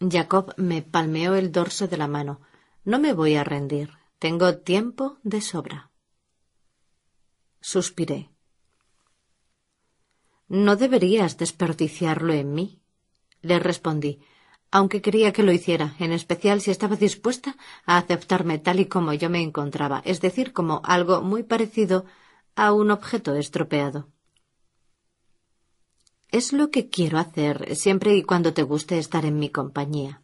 Jacob 0.00 0.54
me 0.56 0.80
palmeó 0.80 1.34
el 1.34 1.52
dorso 1.52 1.86
de 1.86 1.98
la 1.98 2.08
mano. 2.08 2.40
No 2.82 2.98
me 2.98 3.12
voy 3.12 3.34
a 3.34 3.44
rendir. 3.44 3.90
Tengo 4.18 4.56
tiempo 4.56 5.18
de 5.22 5.42
sobra. 5.42 5.90
Suspiré. 7.60 8.33
No 10.48 10.76
deberías 10.76 11.38
desperdiciarlo 11.38 12.32
en 12.32 12.54
mí, 12.54 12.80
le 13.40 13.58
respondí, 13.58 14.20
aunque 14.70 15.00
quería 15.00 15.32
que 15.32 15.42
lo 15.42 15.52
hiciera, 15.52 15.94
en 16.00 16.12
especial 16.12 16.60
si 16.60 16.70
estaba 16.70 16.96
dispuesta 16.96 17.56
a 17.86 17.96
aceptarme 17.96 18.58
tal 18.58 18.80
y 18.80 18.86
como 18.86 19.12
yo 19.12 19.30
me 19.30 19.40
encontraba, 19.40 20.02
es 20.04 20.20
decir, 20.20 20.52
como 20.52 20.82
algo 20.84 21.22
muy 21.22 21.44
parecido 21.44 22.04
a 22.56 22.72
un 22.72 22.90
objeto 22.90 23.34
estropeado. 23.36 24.08
Es 26.30 26.52
lo 26.52 26.70
que 26.70 26.90
quiero 26.90 27.18
hacer 27.18 27.76
siempre 27.76 28.16
y 28.16 28.22
cuando 28.24 28.52
te 28.52 28.64
guste 28.64 28.98
estar 28.98 29.24
en 29.24 29.38
mi 29.38 29.50
compañía. 29.50 30.22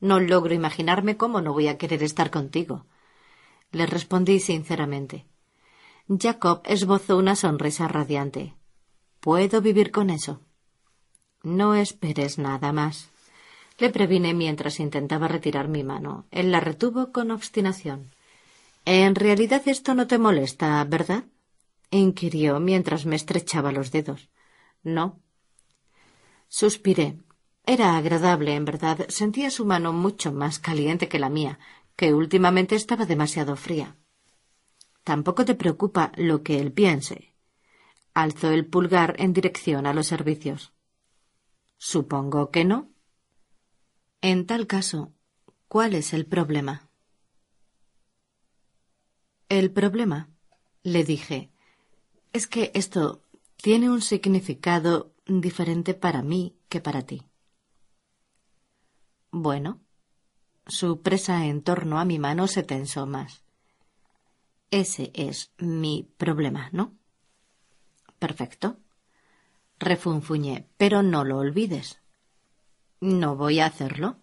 No 0.00 0.20
logro 0.20 0.52
imaginarme 0.52 1.16
cómo 1.16 1.40
no 1.40 1.54
voy 1.54 1.68
a 1.68 1.78
querer 1.78 2.02
estar 2.02 2.30
contigo. 2.30 2.84
Le 3.72 3.86
respondí 3.86 4.38
sinceramente. 4.38 5.26
Jacob 6.06 6.60
esbozó 6.66 7.16
una 7.16 7.36
sonrisa 7.36 7.88
radiante. 7.88 8.54
Puedo 9.24 9.62
vivir 9.62 9.90
con 9.90 10.10
eso. 10.10 10.42
No 11.42 11.74
esperes 11.74 12.36
nada 12.36 12.72
más. 12.72 13.08
Le 13.78 13.88
previne 13.88 14.34
mientras 14.34 14.80
intentaba 14.80 15.28
retirar 15.28 15.66
mi 15.66 15.82
mano. 15.82 16.26
Él 16.30 16.52
la 16.52 16.60
retuvo 16.60 17.10
con 17.10 17.30
obstinación. 17.30 18.10
En 18.84 19.14
realidad 19.14 19.62
esto 19.64 19.94
no 19.94 20.06
te 20.06 20.18
molesta, 20.18 20.84
¿verdad? 20.84 21.24
inquirió 21.90 22.60
mientras 22.60 23.06
me 23.06 23.16
estrechaba 23.16 23.72
los 23.72 23.90
dedos. 23.90 24.28
No. 24.82 25.22
Suspiré. 26.48 27.16
Era 27.64 27.96
agradable, 27.96 28.54
en 28.54 28.66
verdad. 28.66 29.06
Sentía 29.08 29.50
su 29.50 29.64
mano 29.64 29.94
mucho 29.94 30.34
más 30.34 30.58
caliente 30.58 31.08
que 31.08 31.18
la 31.18 31.30
mía, 31.30 31.58
que 31.96 32.12
últimamente 32.12 32.74
estaba 32.74 33.06
demasiado 33.06 33.56
fría. 33.56 33.96
Tampoco 35.02 35.46
te 35.46 35.54
preocupa 35.54 36.12
lo 36.16 36.42
que 36.42 36.60
él 36.60 36.72
piense. 36.72 37.33
Alzó 38.14 38.50
el 38.50 38.66
pulgar 38.66 39.16
en 39.18 39.32
dirección 39.32 39.86
a 39.86 39.92
los 39.92 40.06
servicios. 40.06 40.72
Supongo 41.76 42.50
que 42.50 42.64
no. 42.64 42.90
En 44.20 44.46
tal 44.46 44.66
caso, 44.66 45.12
¿cuál 45.68 45.94
es 45.94 46.14
el 46.14 46.24
problema? 46.24 46.88
El 49.48 49.70
problema, 49.72 50.30
le 50.82 51.04
dije, 51.04 51.50
es 52.32 52.46
que 52.46 52.70
esto 52.74 53.22
tiene 53.56 53.90
un 53.90 54.00
significado 54.00 55.12
diferente 55.26 55.94
para 55.94 56.22
mí 56.22 56.56
que 56.68 56.80
para 56.80 57.02
ti. 57.02 57.22
Bueno, 59.30 59.80
su 60.66 61.02
presa 61.02 61.46
en 61.46 61.62
torno 61.62 61.98
a 61.98 62.04
mi 62.04 62.18
mano 62.18 62.46
se 62.46 62.62
tensó 62.62 63.06
más. 63.06 63.44
Ese 64.70 65.10
es 65.14 65.52
mi 65.58 66.08
problema, 66.16 66.70
¿no? 66.72 66.96
Perfecto. 68.24 68.78
Refunfuñé, 69.78 70.66
pero 70.78 71.02
no 71.02 71.24
lo 71.24 71.36
olvides. 71.36 72.00
No 73.00 73.36
voy 73.36 73.60
a 73.60 73.66
hacerlo. 73.66 74.16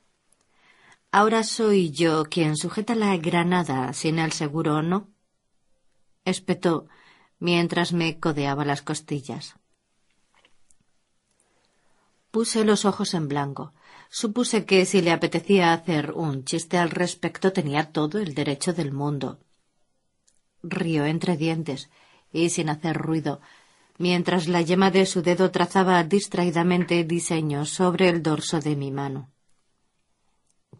Ahora 1.11 1.43
soy 1.43 1.91
yo 1.91 2.23
quien 2.23 2.57
sujeta 2.57 2.95
la 2.95 3.15
granada 3.17 3.93
sin 3.93 4.17
el 4.17 4.31
seguro, 4.31 4.81
¿no? 4.81 5.11
espetó 6.25 6.87
mientras 7.37 7.93
me 7.93 8.19
codeaba 8.19 8.65
las 8.65 8.81
costillas. 8.81 9.53
Puse 12.31 12.65
los 12.65 12.85
ojos 12.85 13.13
en 13.13 13.27
blanco. 13.27 13.75
Supuse 14.09 14.65
que 14.65 14.87
si 14.87 15.03
le 15.03 15.11
apetecía 15.11 15.73
hacer 15.73 16.13
un 16.13 16.43
chiste 16.43 16.79
al 16.79 16.89
respecto 16.89 17.53
tenía 17.53 17.91
todo 17.91 18.17
el 18.17 18.33
derecho 18.33 18.73
del 18.73 18.93
mundo. 18.93 19.37
Rió 20.63 21.05
entre 21.05 21.37
dientes 21.37 21.91
y 22.33 22.49
sin 22.49 22.69
hacer 22.69 22.97
ruido, 22.97 23.41
mientras 24.01 24.47
la 24.47 24.61
yema 24.61 24.89
de 24.89 25.05
su 25.05 25.21
dedo 25.21 25.51
trazaba 25.51 26.03
distraídamente 26.03 27.03
diseños 27.03 27.69
sobre 27.69 28.09
el 28.09 28.23
dorso 28.23 28.59
de 28.59 28.75
mi 28.75 28.89
mano. 28.91 29.29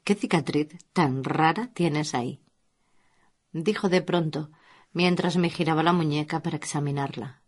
¿Qué 0.03 0.15
cicatriz 0.15 0.69
tan 0.91 1.23
rara 1.23 1.71
tienes 1.73 2.15
ahí? 2.15 2.41
dijo 3.53 3.89
de 3.89 4.01
pronto, 4.01 4.49
mientras 4.91 5.37
me 5.37 5.49
giraba 5.49 5.83
la 5.83 5.93
muñeca 5.93 6.41
para 6.41 6.57
examinarla. 6.57 7.43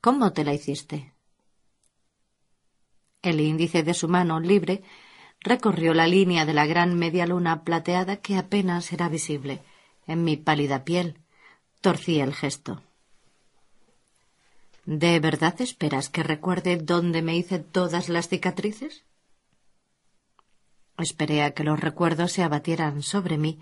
¿Cómo 0.00 0.32
te 0.32 0.44
la 0.44 0.54
hiciste? 0.54 1.12
El 3.20 3.40
índice 3.40 3.82
de 3.82 3.92
su 3.92 4.08
mano 4.08 4.40
libre 4.40 4.82
recorrió 5.40 5.92
la 5.92 6.06
línea 6.06 6.46
de 6.46 6.54
la 6.54 6.64
gran 6.64 6.98
media 6.98 7.26
luna 7.26 7.64
plateada 7.64 8.16
que 8.16 8.36
apenas 8.36 8.92
era 8.94 9.10
visible 9.10 9.62
en 10.06 10.24
mi 10.24 10.38
pálida 10.38 10.84
piel. 10.84 11.20
Torcí 11.82 12.20
el 12.20 12.32
gesto. 12.32 12.85
¿De 14.86 15.18
verdad 15.18 15.60
esperas 15.60 16.08
que 16.08 16.22
recuerde 16.22 16.76
dónde 16.76 17.20
me 17.20 17.36
hice 17.36 17.58
todas 17.58 18.08
las 18.08 18.28
cicatrices? 18.28 19.04
Esperé 20.96 21.42
a 21.42 21.50
que 21.54 21.64
los 21.64 21.80
recuerdos 21.80 22.30
se 22.30 22.44
abatieran 22.44 23.02
sobre 23.02 23.36
mí 23.36 23.58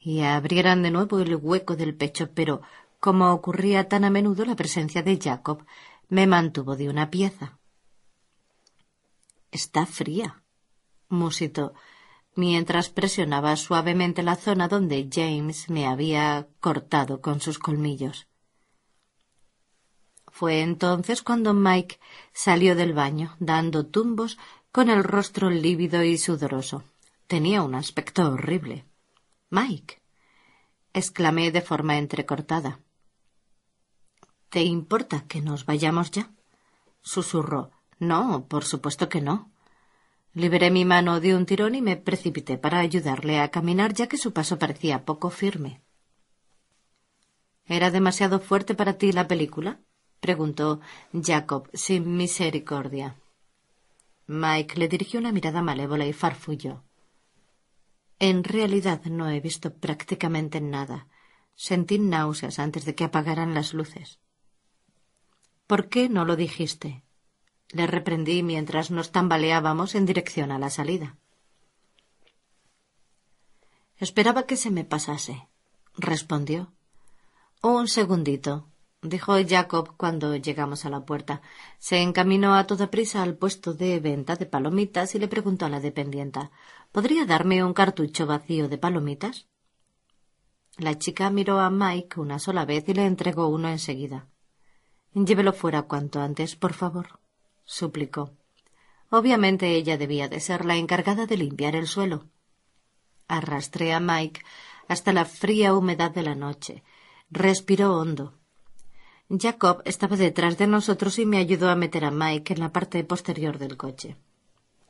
y 0.00 0.22
abrieran 0.22 0.82
de 0.82 0.90
nuevo 0.90 1.20
el 1.20 1.36
hueco 1.36 1.76
del 1.76 1.94
pecho, 1.94 2.32
pero, 2.34 2.60
como 2.98 3.32
ocurría 3.32 3.88
tan 3.88 4.04
a 4.04 4.10
menudo, 4.10 4.44
la 4.44 4.56
presencia 4.56 5.04
de 5.04 5.16
Jacob 5.16 5.64
me 6.08 6.26
mantuvo 6.26 6.74
de 6.74 6.88
una 6.88 7.08
pieza. 7.08 7.56
Está 9.52 9.86
fría, 9.86 10.42
musitó, 11.08 11.74
mientras 12.34 12.90
presionaba 12.90 13.54
suavemente 13.54 14.24
la 14.24 14.34
zona 14.34 14.66
donde 14.66 15.08
James 15.08 15.70
me 15.70 15.86
había 15.86 16.48
cortado 16.58 17.20
con 17.20 17.40
sus 17.40 17.60
colmillos. 17.60 18.26
Fue 20.36 20.62
entonces 20.62 21.22
cuando 21.22 21.54
Mike 21.54 22.00
salió 22.32 22.74
del 22.74 22.92
baño, 22.92 23.36
dando 23.38 23.86
tumbos 23.86 24.36
con 24.72 24.90
el 24.90 25.04
rostro 25.04 25.48
lívido 25.48 26.02
y 26.02 26.18
sudoroso. 26.18 26.82
Tenía 27.28 27.62
un 27.62 27.76
aspecto 27.76 28.32
horrible. 28.32 28.84
Mike. 29.50 30.02
exclamé 30.92 31.52
de 31.52 31.60
forma 31.60 31.98
entrecortada. 31.98 32.80
¿Te 34.48 34.64
importa 34.64 35.24
que 35.28 35.40
nos 35.40 35.66
vayamos 35.66 36.10
ya? 36.10 36.32
susurró. 37.00 37.70
No, 38.00 38.46
por 38.48 38.64
supuesto 38.64 39.08
que 39.08 39.20
no. 39.20 39.52
Liberé 40.32 40.72
mi 40.72 40.84
mano 40.84 41.20
de 41.20 41.36
un 41.36 41.46
tirón 41.46 41.76
y 41.76 41.80
me 41.80 41.94
precipité 41.96 42.58
para 42.58 42.80
ayudarle 42.80 43.38
a 43.38 43.52
caminar, 43.52 43.94
ya 43.94 44.08
que 44.08 44.18
su 44.18 44.32
paso 44.32 44.58
parecía 44.58 45.04
poco 45.04 45.30
firme. 45.30 45.80
¿Era 47.66 47.92
demasiado 47.92 48.40
fuerte 48.40 48.74
para 48.74 48.98
ti 48.98 49.12
la 49.12 49.28
película? 49.28 49.78
Preguntó 50.24 50.80
Jacob 51.12 51.68
sin 51.74 52.16
misericordia. 52.16 53.20
Mike 54.26 54.78
le 54.78 54.88
dirigió 54.88 55.20
una 55.20 55.32
mirada 55.32 55.60
malévola 55.60 56.06
y 56.06 56.14
farfulló. 56.14 56.82
En 58.18 58.42
realidad 58.42 59.04
no 59.04 59.28
he 59.28 59.38
visto 59.40 59.74
prácticamente 59.74 60.62
nada. 60.62 61.08
Sentí 61.54 61.98
náuseas 61.98 62.58
antes 62.58 62.86
de 62.86 62.94
que 62.94 63.04
apagaran 63.04 63.52
las 63.52 63.74
luces. 63.74 64.18
¿Por 65.66 65.90
qué 65.90 66.08
no 66.08 66.24
lo 66.24 66.36
dijiste? 66.36 67.04
Le 67.68 67.86
reprendí 67.86 68.42
mientras 68.42 68.90
nos 68.90 69.12
tambaleábamos 69.12 69.94
en 69.94 70.06
dirección 70.06 70.52
a 70.52 70.58
la 70.58 70.70
salida. 70.70 71.18
Esperaba 73.98 74.46
que 74.46 74.56
se 74.56 74.70
me 74.70 74.84
pasase, 74.84 75.48
respondió. 75.98 76.72
Un 77.60 77.88
segundito, 77.88 78.70
dijo 79.04 79.34
Jacob 79.46 79.96
cuando 79.96 80.34
llegamos 80.34 80.84
a 80.84 80.90
la 80.90 81.04
puerta. 81.04 81.42
Se 81.78 82.00
encaminó 82.00 82.54
a 82.54 82.66
toda 82.66 82.90
prisa 82.90 83.22
al 83.22 83.36
puesto 83.36 83.74
de 83.74 84.00
venta 84.00 84.34
de 84.34 84.46
palomitas 84.46 85.14
y 85.14 85.18
le 85.18 85.28
preguntó 85.28 85.66
a 85.66 85.68
la 85.68 85.80
dependienta 85.80 86.50
¿Podría 86.90 87.26
darme 87.26 87.62
un 87.62 87.74
cartucho 87.74 88.26
vacío 88.26 88.68
de 88.68 88.78
palomitas? 88.78 89.46
La 90.78 90.98
chica 90.98 91.30
miró 91.30 91.60
a 91.60 91.70
Mike 91.70 92.18
una 92.18 92.38
sola 92.38 92.64
vez 92.64 92.88
y 92.88 92.94
le 92.94 93.04
entregó 93.04 93.48
uno 93.48 93.68
enseguida. 93.68 94.26
Llévelo 95.12 95.52
fuera 95.52 95.82
cuanto 95.82 96.20
antes, 96.20 96.56
por 96.56 96.72
favor, 96.72 97.20
suplicó. 97.64 98.32
Obviamente 99.10 99.76
ella 99.76 99.96
debía 99.96 100.28
de 100.28 100.40
ser 100.40 100.64
la 100.64 100.76
encargada 100.76 101.26
de 101.26 101.36
limpiar 101.36 101.76
el 101.76 101.86
suelo. 101.86 102.26
Arrastré 103.28 103.92
a 103.92 104.00
Mike 104.00 104.42
hasta 104.88 105.12
la 105.12 105.24
fría 105.24 105.74
humedad 105.74 106.10
de 106.10 106.22
la 106.22 106.34
noche. 106.34 106.82
Respiró 107.30 107.96
hondo. 107.96 108.34
Jacob 109.30 109.82
estaba 109.84 110.16
detrás 110.16 110.58
de 110.58 110.66
nosotros 110.66 111.18
y 111.18 111.26
me 111.26 111.38
ayudó 111.38 111.70
a 111.70 111.76
meter 111.76 112.04
a 112.04 112.10
Mike 112.10 112.54
en 112.54 112.60
la 112.60 112.72
parte 112.72 113.02
posterior 113.04 113.58
del 113.58 113.76
coche. 113.76 114.16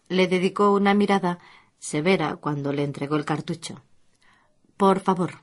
Le 0.08 0.26
dedicó 0.26 0.72
una 0.72 0.92
mirada 0.92 1.38
severa 1.78 2.36
cuando 2.36 2.72
le 2.72 2.82
entregó 2.82 3.16
el 3.16 3.24
cartucho. 3.24 3.82
Por 4.76 5.00
favor, 5.00 5.42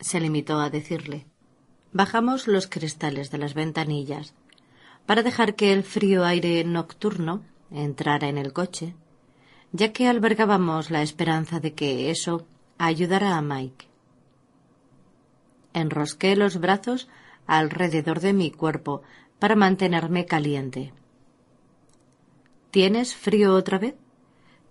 se 0.00 0.20
limitó 0.20 0.58
a 0.58 0.70
decirle. 0.70 1.26
Bajamos 1.92 2.46
los 2.46 2.66
cristales 2.66 3.30
de 3.30 3.38
las 3.38 3.54
ventanillas 3.54 4.34
para 5.04 5.22
dejar 5.22 5.54
que 5.54 5.72
el 5.72 5.82
frío 5.82 6.24
aire 6.24 6.64
nocturno 6.64 7.42
entrara 7.70 8.28
en 8.28 8.38
el 8.38 8.52
coche, 8.52 8.94
ya 9.72 9.92
que 9.92 10.08
albergábamos 10.08 10.90
la 10.90 11.02
esperanza 11.02 11.60
de 11.60 11.74
que 11.74 12.10
eso 12.10 12.46
ayudara 12.78 13.36
a 13.36 13.42
Mike. 13.42 13.86
Enrosqué 15.74 16.36
los 16.36 16.58
brazos 16.58 17.08
alrededor 17.50 18.20
de 18.20 18.32
mi 18.32 18.52
cuerpo 18.52 19.02
para 19.40 19.56
mantenerme 19.56 20.24
caliente. 20.24 20.92
¿Tienes 22.70 23.16
frío 23.16 23.54
otra 23.54 23.78
vez? 23.78 23.96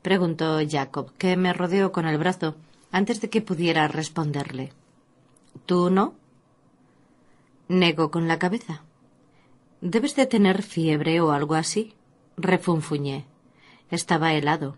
preguntó 0.02 0.60
Jacob, 0.66 1.12
que 1.18 1.36
me 1.36 1.52
rodeó 1.52 1.92
con 1.92 2.08
el 2.08 2.18
brazo 2.18 2.56
antes 2.90 3.20
de 3.20 3.30
que 3.30 3.42
pudiera 3.42 3.90
responderle. 3.90 4.72
¿Tú 5.66 5.90
no? 5.90 6.14
Negó 7.68 8.12
con 8.12 8.30
la 8.30 8.40
cabeza. 8.40 8.84
Debes 9.82 10.16
de 10.16 10.26
tener 10.26 10.64
fiebre 10.64 11.20
o 11.20 11.32
algo 11.32 11.56
así. 11.56 11.94
Refunfuñé. 12.38 13.26
Estaba 13.92 14.34
helado. 14.34 14.78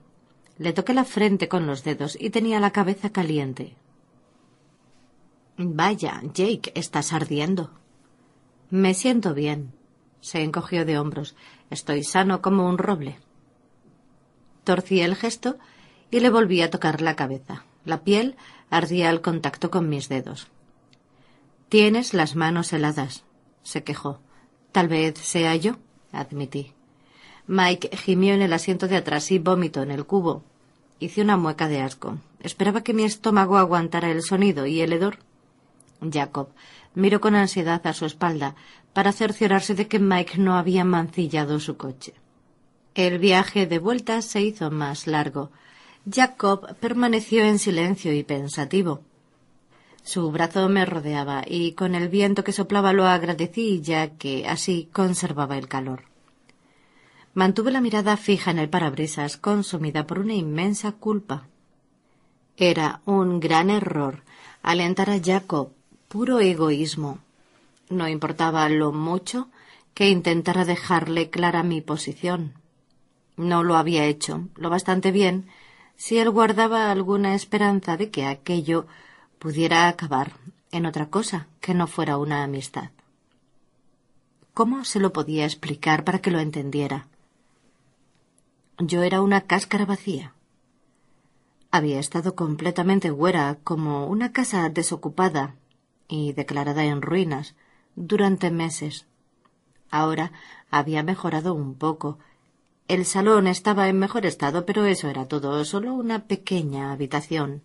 Le 0.58 0.74
toqué 0.74 0.96
la 0.96 1.06
frente 1.06 1.48
con 1.48 1.68
los 1.68 1.84
dedos 1.84 2.18
y 2.20 2.32
tenía 2.32 2.60
la 2.60 2.72
cabeza 2.72 3.12
caliente. 3.12 3.76
Vaya, 5.58 6.20
Jake, 6.34 6.72
estás 6.74 7.14
ardiendo. 7.14 7.81
Me 8.72 8.94
siento 8.94 9.34
bien. 9.34 9.74
Se 10.22 10.42
encogió 10.42 10.86
de 10.86 10.98
hombros. 10.98 11.36
Estoy 11.70 12.06
sano 12.06 12.42
como 12.42 12.68
un 12.70 12.78
roble. 12.78 13.20
Torcí 14.64 15.02
el 15.02 15.16
gesto 15.16 15.58
y 16.10 16.22
le 16.22 16.30
volví 16.30 16.62
a 16.62 16.70
tocar 16.70 17.02
la 17.02 17.18
cabeza. 17.18 17.66
La 17.84 18.04
piel 18.04 18.38
ardía 18.70 19.10
al 19.10 19.20
contacto 19.20 19.70
con 19.70 19.90
mis 19.90 20.08
dedos. 20.08 20.48
Tienes 21.68 22.14
las 22.14 22.38
manos 22.38 22.72
heladas, 22.72 23.26
se 23.64 23.84
quejó. 23.84 24.22
Tal 24.72 24.88
vez 24.88 25.18
sea 25.18 25.54
yo, 25.58 25.78
admití. 26.14 26.74
Mike 27.48 27.98
gimió 27.98 28.34
en 28.34 28.42
el 28.42 28.54
asiento 28.54 28.88
de 28.88 28.96
atrás 28.96 29.32
y 29.32 29.40
vomitó 29.40 29.84
en 29.84 29.92
el 29.92 30.06
cubo. 30.06 30.44
Hice 31.00 31.22
una 31.22 31.36
mueca 31.36 31.68
de 31.68 31.82
asco. 31.82 32.20
Esperaba 32.40 32.84
que 32.84 32.94
mi 32.94 33.04
estómago 33.04 33.58
aguantara 33.58 34.12
el 34.12 34.22
sonido 34.22 34.66
y 34.66 34.80
el 34.80 34.94
hedor. 34.94 35.18
Jacob 36.10 36.50
miró 36.94 37.22
con 37.22 37.36
ansiedad 37.36 37.86
a 37.86 37.94
su 37.94 38.06
espalda 38.06 38.56
para 38.94 39.12
cerciorarse 39.12 39.76
de 39.76 39.88
que 39.88 40.00
Mike 40.00 40.38
no 40.38 40.56
había 40.56 40.84
mancillado 40.84 41.60
su 41.60 41.78
coche. 41.78 42.14
El 42.94 43.20
viaje 43.20 43.68
de 43.68 43.80
vuelta 43.80 44.22
se 44.22 44.42
hizo 44.42 44.70
más 44.70 45.08
largo. 45.08 45.52
Jacob 46.10 46.76
permaneció 46.80 47.44
en 47.46 47.60
silencio 47.60 48.14
y 48.14 48.24
pensativo. 48.24 49.02
Su 50.04 50.32
brazo 50.32 50.68
me 50.68 50.86
rodeaba 50.86 51.44
y 51.48 51.74
con 51.74 51.96
el 51.96 52.10
viento 52.10 52.44
que 52.44 52.52
soplaba 52.52 52.92
lo 52.92 53.06
agradecí 53.06 53.82
ya 53.82 54.18
que 54.18 54.48
así 54.48 54.90
conservaba 54.92 55.58
el 55.58 55.68
calor. 55.68 56.06
Mantuve 57.34 57.72
la 57.72 57.80
mirada 57.80 58.18
fija 58.18 58.52
en 58.52 58.60
el 58.60 58.70
parabrisas, 58.70 59.38
consumida 59.38 60.06
por 60.06 60.20
una 60.20 60.34
inmensa 60.34 60.92
culpa. 60.92 61.48
Era 62.58 63.02
un 63.06 63.40
gran 63.40 63.70
error 63.70 64.24
alentar 64.64 65.10
a 65.10 65.20
Jacob, 65.24 65.72
puro 66.12 66.42
egoísmo. 66.42 67.20
No 67.90 68.10
importaba 68.10 68.68
lo 68.68 68.92
mucho 68.92 69.48
que 69.94 70.10
intentara 70.10 70.66
dejarle 70.66 71.30
clara 71.30 71.64
mi 71.64 71.80
posición. 71.80 72.54
No 73.38 73.64
lo 73.64 73.78
había 73.78 74.04
hecho 74.06 74.50
lo 74.56 74.70
bastante 74.70 75.12
bien 75.12 75.48
si 75.96 76.18
él 76.18 76.30
guardaba 76.30 76.92
alguna 76.92 77.34
esperanza 77.34 77.96
de 77.96 78.10
que 78.10 78.26
aquello 78.26 78.88
pudiera 79.40 79.88
acabar 79.88 80.34
en 80.72 80.86
otra 80.86 81.06
cosa 81.06 81.48
que 81.62 81.74
no 81.74 81.88
fuera 81.88 82.18
una 82.18 82.44
amistad. 82.44 82.90
¿Cómo 84.54 84.84
se 84.84 85.00
lo 85.00 85.14
podía 85.14 85.46
explicar 85.46 86.04
para 86.04 86.20
que 86.20 86.32
lo 86.32 86.40
entendiera? 86.40 87.08
Yo 88.80 89.02
era 89.04 89.22
una 89.22 89.42
cáscara 89.42 89.86
vacía. 89.86 90.34
Había 91.72 92.02
estado 92.02 92.36
completamente 92.36 93.12
huera 93.12 93.60
como 93.64 94.08
una 94.08 94.34
casa 94.34 94.68
desocupada 94.68 95.56
y 96.12 96.34
declarada 96.34 96.84
en 96.84 97.02
ruinas 97.02 97.56
durante 97.96 98.52
meses. 98.52 99.08
Ahora 99.90 100.32
había 100.70 101.02
mejorado 101.02 101.56
un 101.56 101.74
poco 101.74 102.20
el 102.92 103.06
salón 103.06 103.48
estaba 103.48 103.88
en 103.88 103.98
mejor 104.00 104.26
estado, 104.26 104.66
pero 104.66 104.86
eso 104.86 105.08
era 105.08 105.26
todo, 105.26 105.64
solo 105.64 105.94
una 105.94 106.26
pequeña 106.26 106.92
habitación. 106.92 107.62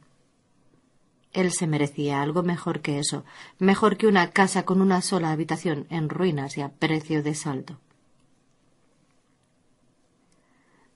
Él 1.32 1.50
se 1.50 1.66
merecía 1.66 2.22
algo 2.22 2.44
mejor 2.44 2.80
que 2.80 3.00
eso, 3.00 3.24
mejor 3.58 3.96
que 3.96 4.06
una 4.06 4.30
casa 4.30 4.64
con 4.64 4.80
una 4.80 5.02
sola 5.02 5.32
habitación 5.32 5.88
en 5.90 6.08
ruinas 6.10 6.56
y 6.56 6.60
a 6.60 6.68
precio 6.68 7.24
de 7.24 7.34
saldo. 7.34 7.80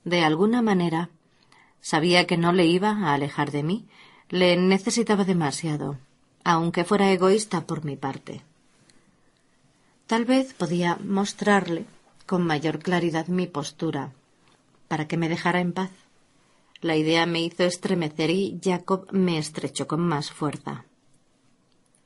De 0.05 0.23
alguna 0.23 0.63
manera, 0.63 1.11
sabía 1.81 2.29
que 2.29 2.37
no 2.37 2.53
le 2.53 2.67
iba 2.67 2.91
a 2.91 3.15
alejar 3.15 3.51
de 3.51 3.65
mí, 3.65 3.89
le 4.29 4.57
necesitaba 4.57 5.25
demasiado, 5.25 5.99
aunque 6.45 6.85
fuera 6.85 7.13
egoísta 7.13 7.67
por 7.67 7.85
mi 7.85 7.97
parte. 7.97 8.43
Tal 10.07 10.25
vez 10.25 10.55
podía 10.55 10.99
mostrarle 11.05 11.85
con 12.27 12.47
mayor 12.47 12.79
claridad 12.79 13.29
mi 13.29 13.47
postura, 13.47 14.13
para 14.89 15.07
que 15.07 15.17
me 15.17 15.29
dejara 15.29 15.61
en 15.61 15.73
paz. 15.73 15.91
La 16.81 16.97
idea 16.97 17.27
me 17.27 17.43
hizo 17.43 17.65
estremecer 17.65 18.31
y 18.31 18.59
Jacob 18.63 19.07
me 19.13 19.39
estrechó 19.39 19.87
con 19.87 20.01
más 20.01 20.31
fuerza. 20.31 20.85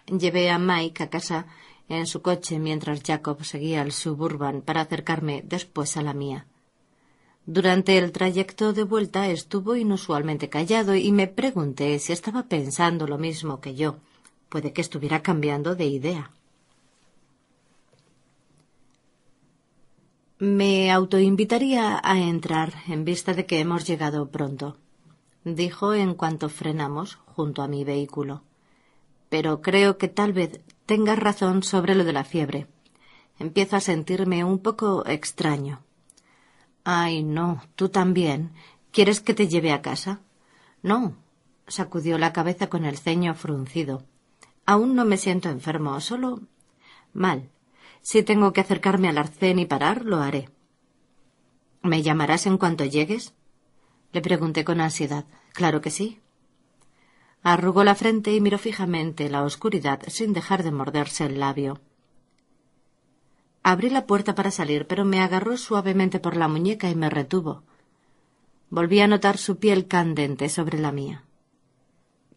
Llevé 0.07 0.51
a 0.51 0.59
Mike 0.59 1.03
a 1.03 1.11
casa 1.11 1.47
en 1.88 2.07
su 2.07 2.23
coche 2.23 2.59
mientras 2.59 3.03
Jacob 3.03 3.44
seguía 3.44 3.83
al 3.83 3.92
suburban 3.92 4.62
para 4.62 4.83
acercarme 4.83 5.42
después 5.44 5.97
a 5.97 6.03
la 6.03 6.12
mía. 6.12 6.47
Durante 7.47 7.99
el 7.99 8.11
trayecto 8.11 8.73
de 8.73 8.85
vuelta 8.85 9.29
estuvo 9.29 9.77
inusualmente 9.77 10.49
callado 10.49 10.94
y 10.94 11.12
me 11.12 11.27
pregunté 11.27 11.99
si 11.99 12.12
estaba 12.12 12.44
pensando 12.44 13.07
lo 13.07 13.18
mismo 13.18 13.61
que 13.61 13.75
yo. 13.75 13.97
Puede 14.55 14.73
que 14.73 14.83
estuviera 14.83 15.21
cambiando 15.21 15.75
de 15.75 15.87
idea. 15.87 16.31
Me 20.38 20.93
autoinvitaría 20.93 22.01
a 22.01 22.21
entrar 22.21 22.73
en 22.87 23.05
vista 23.05 23.35
de 23.35 23.47
que 23.47 23.59
hemos 23.59 23.85
llegado 23.85 24.31
pronto, 24.31 24.77
dijo 25.43 25.93
en 25.93 26.14
cuanto 26.14 26.49
frenamos 26.49 27.17
junto 27.35 27.62
a 27.62 27.67
mi 27.67 27.83
vehículo. 27.83 28.45
Pero 29.29 29.61
creo 29.61 29.99
que 29.99 30.07
tal 30.07 30.33
vez 30.33 30.61
tengas 30.87 31.19
razón 31.19 31.64
sobre 31.64 31.97
lo 31.97 32.05
de 32.05 32.12
la 32.12 32.23
fiebre. 32.23 32.69
Empiezo 33.40 33.75
a 33.75 33.81
sentirme 33.81 34.45
un 34.45 34.61
poco 34.61 35.05
extraño. 35.05 35.83
Ay, 36.85 37.25
no, 37.25 37.61
tú 37.75 37.88
también. 37.88 38.53
¿Quieres 38.93 39.21
que 39.21 39.35
te 39.35 39.49
lleve 39.49 39.73
a 39.73 39.83
casa? 39.83 40.21
No, 40.81 41.17
sacudió 41.67 42.19
la 42.19 42.33
cabeza 42.33 42.69
con 42.69 42.85
el 42.85 42.99
ceño 42.99 43.35
fruncido. 43.35 44.05
Aún 44.66 44.94
no 44.94 45.05
me 45.05 45.16
siento 45.16 45.48
enfermo, 45.48 46.00
solo 46.00 46.40
mal. 47.12 47.50
Si 48.03 48.22
tengo 48.22 48.53
que 48.53 48.61
acercarme 48.61 49.09
al 49.09 49.18
arcén 49.18 49.59
y 49.59 49.66
parar, 49.66 50.05
lo 50.05 50.18
haré. 50.18 50.48
¿Me 51.83 52.03
llamarás 52.03 52.46
en 52.46 52.59
cuanto 52.59 52.85
llegues? 52.85 53.35
Le 54.12 54.20
pregunté 54.20 54.64
con 54.64 54.81
ansiedad. 54.81 55.24
Claro 55.53 55.81
que 55.81 55.90
sí. 55.90 56.20
Arrugó 57.42 57.85
la 57.85 57.94
frente 57.94 58.33
y 58.33 58.40
miró 58.40 58.59
fijamente 58.59 59.29
la 59.29 59.42
oscuridad 59.42 60.00
sin 60.09 60.33
dejar 60.33 60.62
de 60.62 60.72
morderse 60.72 61.27
el 61.27 61.40
labio. 61.40 61.81
Abrí 63.62 63.90
la 63.90 64.07
puerta 64.07 64.35
para 64.35 64.50
salir, 64.50 64.87
pero 64.87 65.05
me 65.05 65.20
agarró 65.20 65.57
suavemente 65.57 66.20
por 66.20 66.37
la 66.37 66.48
muñeca 66.48 66.88
y 66.88 66.94
me 66.94 67.11
retuvo. 67.11 67.62
Volví 68.70 69.00
a 69.00 69.07
notar 69.07 69.38
su 69.38 69.59
piel 69.59 69.87
candente 69.87 70.48
sobre 70.48 70.79
la 70.79 70.92
mía. 70.92 71.24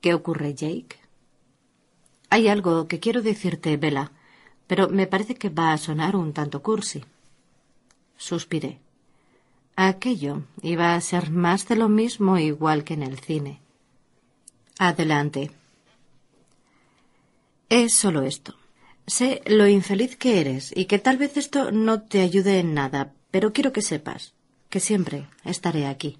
¿Qué 0.01 0.13
ocurre, 0.13 0.53
Jake? 0.53 1.06
Hay 2.29 2.47
algo 2.47 2.87
que 2.87 2.99
quiero 2.99 3.21
decirte, 3.21 3.77
Bella, 3.77 4.11
pero 4.67 4.89
me 4.89 5.07
parece 5.07 5.35
que 5.35 5.49
va 5.49 5.71
a 5.71 5.77
sonar 5.77 6.15
un 6.15 6.33
tanto 6.33 6.61
cursi. 6.61 7.03
Suspiré. 8.17 8.79
Aquello 9.75 10.43
iba 10.61 10.95
a 10.95 11.01
ser 11.01 11.31
más 11.31 11.67
de 11.67 11.75
lo 11.75 11.87
mismo 11.87 12.37
igual 12.37 12.83
que 12.83 12.95
en 12.95 13.03
el 13.03 13.19
cine. 13.19 13.61
Adelante. 14.79 15.51
Es 17.69 17.95
solo 17.95 18.23
esto. 18.23 18.55
Sé 19.05 19.41
lo 19.45 19.67
infeliz 19.67 20.17
que 20.17 20.41
eres 20.41 20.73
y 20.75 20.85
que 20.85 20.99
tal 20.99 21.17
vez 21.17 21.37
esto 21.37 21.71
no 21.71 22.01
te 22.01 22.21
ayude 22.21 22.59
en 22.59 22.73
nada, 22.73 23.13
pero 23.31 23.53
quiero 23.53 23.71
que 23.71 23.81
sepas 23.81 24.33
que 24.69 24.79
siempre 24.79 25.27
estaré 25.45 25.87
aquí. 25.87 26.19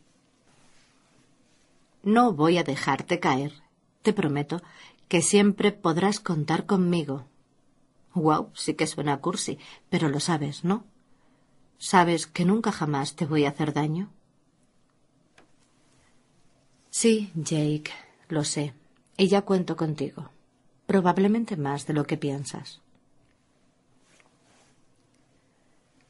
No 2.04 2.32
voy 2.32 2.58
a 2.58 2.64
dejarte 2.64 3.20
caer. 3.20 3.52
Te 4.02 4.14
prometo 4.14 4.62
que 5.08 5.22
siempre 5.22 5.72
podrás 5.72 6.20
contar 6.20 6.66
conmigo 6.66 7.26
Wow, 8.18 8.50
sí 8.56 8.74
que 8.74 8.88
suena 8.88 9.22
cursi, 9.22 9.60
pero 9.90 10.10
lo 10.10 10.20
sabes, 10.20 10.64
¿no? 10.64 10.86
¿Sabes 11.78 12.26
que 12.26 12.46
nunca 12.46 12.72
jamás 12.72 13.16
te 13.16 13.28
voy 13.28 13.46
a 13.46 13.50
hacer 13.50 13.74
daño? 13.74 14.10
Sí, 16.90 17.32
Jake, 17.36 17.92
lo 18.30 18.44
sé. 18.44 18.74
Y 19.18 19.28
ya 19.28 19.44
cuento 19.44 19.76
contigo. 19.76 20.32
Probablemente 20.88 21.58
más 21.58 21.86
de 21.86 21.94
lo 21.94 22.06
que 22.06 22.18
piensas. 22.18 22.82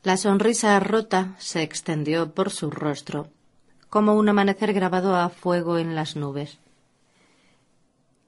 La 0.04 0.16
sonrisa 0.16 0.80
rota 0.80 1.36
se 1.40 1.62
extendió 1.62 2.34
por 2.34 2.52
su 2.52 2.72
rostro, 2.72 3.30
como 3.90 4.14
un 4.14 4.30
amanecer 4.30 4.72
grabado 4.72 5.18
a 5.18 5.28
fuego 5.28 5.78
en 5.78 5.96
las 5.96 6.16
nubes. 6.16 6.60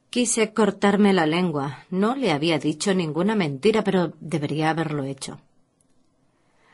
Quise 0.09 0.53
cortarme 0.53 1.13
la 1.13 1.27
lengua. 1.27 1.85
No 1.91 2.15
le 2.15 2.31
había 2.31 2.57
dicho 2.57 2.93
ninguna 2.95 3.35
mentira, 3.35 3.83
pero 3.83 4.13
debería 4.19 4.71
haberlo 4.71 5.03
hecho. 5.03 5.39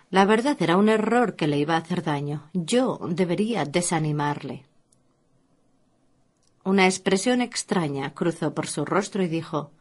La 0.09 0.23
verdad 0.23 0.55
era 0.61 0.77
un 0.77 0.87
error 0.87 1.35
que 1.35 1.47
le 1.47 1.57
iba 1.57 1.75
a 1.75 1.79
hacer 1.79 2.01
daño. 2.01 2.49
Yo 2.53 2.99
debería 3.09 3.65
desanimarle. 3.65 4.63
Una 6.63 6.85
expresión 6.85 7.41
extraña 7.41 8.13
cruzó 8.13 8.53
por 8.53 8.67
su 8.67 8.85
rostro 8.85 9.21
y 9.21 9.27
dijo 9.27 9.71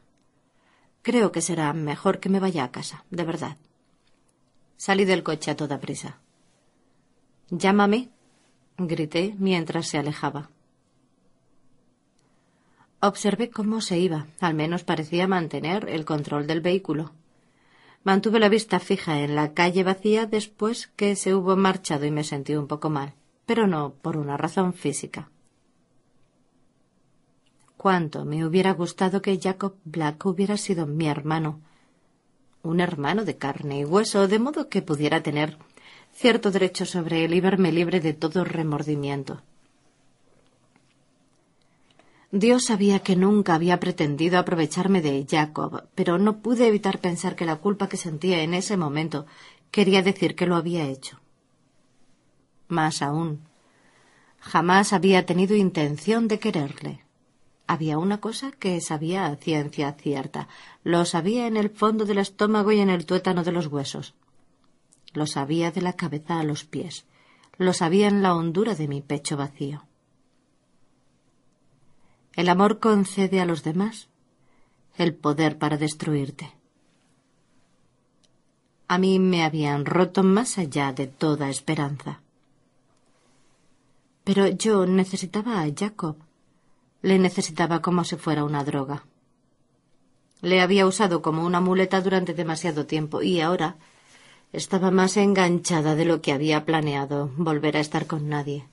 Creo 1.02 1.30
que 1.30 1.40
será 1.40 1.72
mejor 1.72 2.18
que 2.18 2.30
me 2.30 2.40
vaya 2.40 2.64
a 2.64 2.72
casa, 2.72 3.05
de 3.11 3.24
verdad. 3.24 3.57
Salí 4.76 5.05
del 5.05 5.22
coche 5.22 5.50
a 5.52 5.57
toda 5.57 5.78
prisa. 5.78 6.18
Llámame, 7.50 8.09
grité 8.78 9.34
mientras 9.38 9.86
se 9.86 9.98
alejaba. 9.98 10.50
Observé 13.07 13.50
cómo 13.50 13.82
se 13.82 13.98
iba, 13.98 14.28
al 14.40 14.55
menos 14.55 14.82
parecía 14.82 15.28
mantener 15.28 15.90
el 15.90 16.07
control 16.07 16.46
del 16.46 16.62
vehículo. 16.62 17.12
Mantuve 18.02 18.40
la 18.40 18.48
vista 18.48 18.80
fija 18.80 19.20
en 19.20 19.34
la 19.34 19.52
calle 19.52 19.84
vacía 19.84 20.24
después 20.24 20.86
que 20.96 21.14
se 21.14 21.34
hubo 21.34 21.55
marchado 21.55 22.07
y 22.07 22.11
me 22.11 22.24
sentí 22.24 22.55
un 22.55 22.66
poco 22.66 22.88
mal, 22.88 23.12
pero 23.44 23.66
no 23.66 23.92
por 23.92 24.16
una 24.16 24.38
razón 24.38 24.72
física. 24.72 25.28
Cuánto 27.76 28.24
me 28.24 28.42
hubiera 28.46 28.72
gustado 28.72 29.20
que 29.20 29.38
Jacob 29.38 29.74
Black 29.84 30.24
hubiera 30.24 30.57
sido 30.57 30.86
mi 30.86 31.07
hermano, 31.07 31.61
un 32.62 32.80
hermano 32.80 33.26
de 33.26 33.36
carne 33.36 33.80
y 33.80 33.84
hueso, 33.84 34.28
de 34.28 34.38
modo 34.38 34.70
que 34.70 34.80
pudiera 34.80 35.22
tener 35.22 35.59
cierto 36.14 36.50
derecho 36.50 36.86
sobre 36.86 37.26
él 37.26 37.34
y 37.34 37.42
verme 37.42 37.70
libre 37.70 38.00
de 38.00 38.14
todo 38.14 38.44
remordimiento. 38.44 39.42
Dios 42.37 42.64
sabía 42.64 42.99
que 42.99 43.14
nunca 43.14 43.55
había 43.55 43.78
pretendido 43.78 44.41
aprovecharme 44.41 45.01
de 45.01 45.24
Jacob, 45.24 45.85
pero 45.95 46.18
no 46.18 46.39
pude 46.39 46.66
evitar 46.66 46.99
pensar 46.99 47.37
que 47.37 47.45
la 47.45 47.61
culpa 47.61 47.89
que 47.89 47.97
sentía 47.97 48.43
en 48.43 48.55
ese 48.55 48.76
momento 48.76 49.24
quería 49.70 50.03
decir 50.03 50.35
que 50.35 50.47
lo 50.47 50.57
había 50.57 50.85
hecho. 50.89 51.20
Más 52.66 53.03
aún, 53.03 53.45
jamás 54.41 54.93
había 54.93 55.26
tenido 55.26 55.55
intención 55.55 56.26
de 56.26 56.41
quererle. 56.41 57.05
Había 57.68 57.99
una 57.99 58.20
cosa 58.20 58.51
que 58.51 58.80
sabía 58.80 59.26
a 59.26 59.37
ciencia 59.37 59.93
cierta. 59.93 60.49
Lo 60.82 61.05
sabía 61.05 61.47
en 61.47 61.57
el 61.57 61.70
fondo 61.70 62.05
del 62.05 62.18
estómago 62.18 62.72
y 62.72 62.80
en 62.80 62.91
el 62.91 63.07
tuétano 63.07 63.45
de 63.45 63.53
los 63.53 63.68
huesos. 63.68 64.14
Lo 65.12 65.28
sabía 65.28 65.70
de 65.70 65.82
la 65.82 65.93
cabeza 65.93 66.41
a 66.41 66.43
los 66.43 66.64
pies. 66.64 67.07
Lo 67.59 67.72
sabía 67.72 68.09
en 68.09 68.22
la 68.22 68.35
hondura 68.35 68.74
de 68.74 68.89
mi 68.89 69.03
pecho 69.03 69.37
vacío. 69.37 69.85
El 72.37 72.49
amor 72.49 72.80
concede 72.80 73.41
a 73.41 73.47
los 73.47 73.62
demás 73.62 74.09
el 74.97 75.14
poder 75.14 75.59
para 75.59 75.76
destruirte. 75.76 76.53
A 78.87 78.99
mí 78.99 79.18
me 79.18 79.45
habían 79.45 79.87
roto 79.87 80.22
más 80.22 80.59
allá 80.59 80.93
de 80.93 81.07
toda 81.07 81.49
esperanza. 81.49 82.20
Pero 84.24 84.47
yo 84.49 84.87
necesitaba 84.87 85.62
a 85.62 85.68
Jacob. 85.74 86.16
Le 87.03 87.18
necesitaba 87.18 87.82
como 87.82 88.05
si 88.05 88.16
fuera 88.16 88.45
una 88.45 88.64
droga. 88.64 89.05
Le 90.41 90.61
había 90.61 90.87
usado 90.87 91.22
como 91.22 91.45
una 91.45 91.61
muleta 91.61 92.01
durante 92.01 92.35
demasiado 92.35 92.87
tiempo 92.87 93.22
y 93.22 93.41
ahora 93.41 93.76
estaba 94.53 94.91
más 94.91 95.16
enganchada 95.16 95.95
de 95.95 96.05
lo 96.05 96.20
que 96.20 96.32
había 96.32 96.64
planeado 96.64 97.30
volver 97.37 97.76
a 97.76 97.80
estar 97.80 98.07
con 98.07 98.28
nadie. 98.28 98.66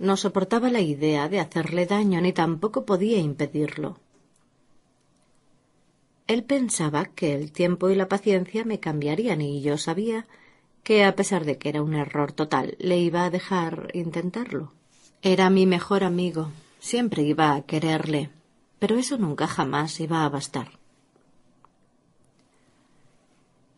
No 0.00 0.16
soportaba 0.16 0.70
la 0.70 0.80
idea 0.80 1.28
de 1.28 1.40
hacerle 1.40 1.84
daño 1.84 2.22
ni 2.22 2.32
tampoco 2.32 2.86
podía 2.86 3.18
impedirlo. 3.18 3.98
Él 6.26 6.42
pensaba 6.42 7.04
que 7.04 7.34
el 7.34 7.52
tiempo 7.52 7.90
y 7.90 7.94
la 7.94 8.08
paciencia 8.08 8.64
me 8.64 8.80
cambiarían 8.80 9.42
y 9.42 9.60
yo 9.60 9.76
sabía 9.76 10.26
que, 10.84 11.04
a 11.04 11.14
pesar 11.14 11.44
de 11.44 11.58
que 11.58 11.68
era 11.68 11.82
un 11.82 11.92
error 11.92 12.32
total, 12.32 12.76
le 12.78 12.98
iba 12.98 13.26
a 13.26 13.30
dejar 13.30 13.90
intentarlo. 13.92 14.72
Era 15.20 15.50
mi 15.50 15.66
mejor 15.66 16.02
amigo, 16.02 16.50
siempre 16.78 17.22
iba 17.22 17.54
a 17.54 17.60
quererle, 17.60 18.30
pero 18.78 18.96
eso 18.96 19.18
nunca 19.18 19.46
jamás 19.46 20.00
iba 20.00 20.24
a 20.24 20.30
bastar. 20.30 20.78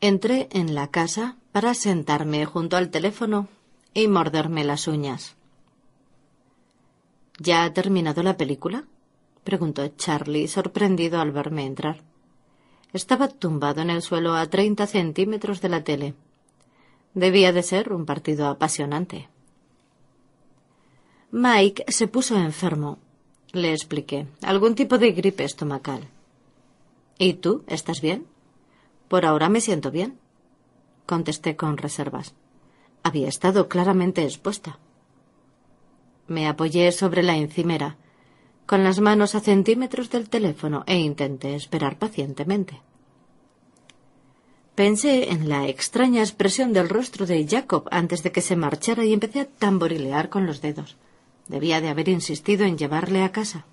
Entré 0.00 0.48
en 0.52 0.76
la 0.76 0.86
casa 0.88 1.34
para 1.50 1.74
sentarme 1.74 2.46
junto 2.46 2.76
al 2.76 2.90
teléfono 2.90 3.48
y 3.92 4.06
morderme 4.06 4.62
las 4.62 4.86
uñas. 4.86 5.34
¿Ya 7.42 7.64
ha 7.64 7.72
terminado 7.72 8.22
la 8.22 8.36
película? 8.36 8.84
preguntó 9.42 9.88
Charlie, 9.88 10.46
sorprendido 10.46 11.20
al 11.20 11.32
verme 11.32 11.66
entrar. 11.66 12.00
Estaba 12.92 13.26
tumbado 13.26 13.80
en 13.80 13.90
el 13.90 14.00
suelo 14.00 14.36
a 14.36 14.46
treinta 14.48 14.86
centímetros 14.86 15.60
de 15.60 15.68
la 15.68 15.82
tele. 15.82 16.14
Debía 17.14 17.52
de 17.52 17.64
ser 17.64 17.92
un 17.92 18.06
partido 18.06 18.46
apasionante. 18.46 19.28
Mike 21.32 21.84
se 21.88 22.06
puso 22.06 22.36
enfermo, 22.36 22.98
le 23.50 23.72
expliqué. 23.72 24.28
Algún 24.42 24.76
tipo 24.76 24.96
de 24.98 25.10
gripe 25.10 25.42
estomacal. 25.42 26.06
¿Y 27.18 27.34
tú? 27.34 27.64
¿Estás 27.66 28.00
bien? 28.00 28.24
Por 29.08 29.26
ahora 29.26 29.48
me 29.48 29.60
siento 29.60 29.90
bien, 29.90 30.16
contesté 31.06 31.56
con 31.56 31.76
reservas. 31.76 32.34
Había 33.02 33.26
estado 33.26 33.68
claramente 33.68 34.22
expuesta. 34.22 34.78
Me 36.32 36.48
apoyé 36.48 36.92
sobre 36.92 37.22
la 37.22 37.36
encimera, 37.36 37.90
con 38.64 38.84
las 38.84 39.00
manos 39.00 39.34
a 39.34 39.40
centímetros 39.40 40.08
del 40.08 40.30
teléfono, 40.30 40.82
e 40.86 40.96
intenté 40.96 41.54
esperar 41.54 41.98
pacientemente. 41.98 42.80
Pensé 44.74 45.30
en 45.30 45.50
la 45.50 45.68
extraña 45.68 46.22
expresión 46.22 46.72
del 46.72 46.88
rostro 46.88 47.26
de 47.26 47.46
Jacob 47.46 47.84
antes 47.90 48.22
de 48.22 48.32
que 48.32 48.40
se 48.40 48.56
marchara 48.56 49.04
y 49.04 49.12
empecé 49.12 49.40
a 49.40 49.50
tamborilear 49.64 50.30
con 50.30 50.46
los 50.46 50.62
dedos. 50.62 50.96
Debía 51.48 51.82
de 51.82 51.90
haber 51.90 52.08
insistido 52.08 52.64
en 52.64 52.78
llevarle 52.78 53.24
a 53.24 53.30
casa. 53.30 53.66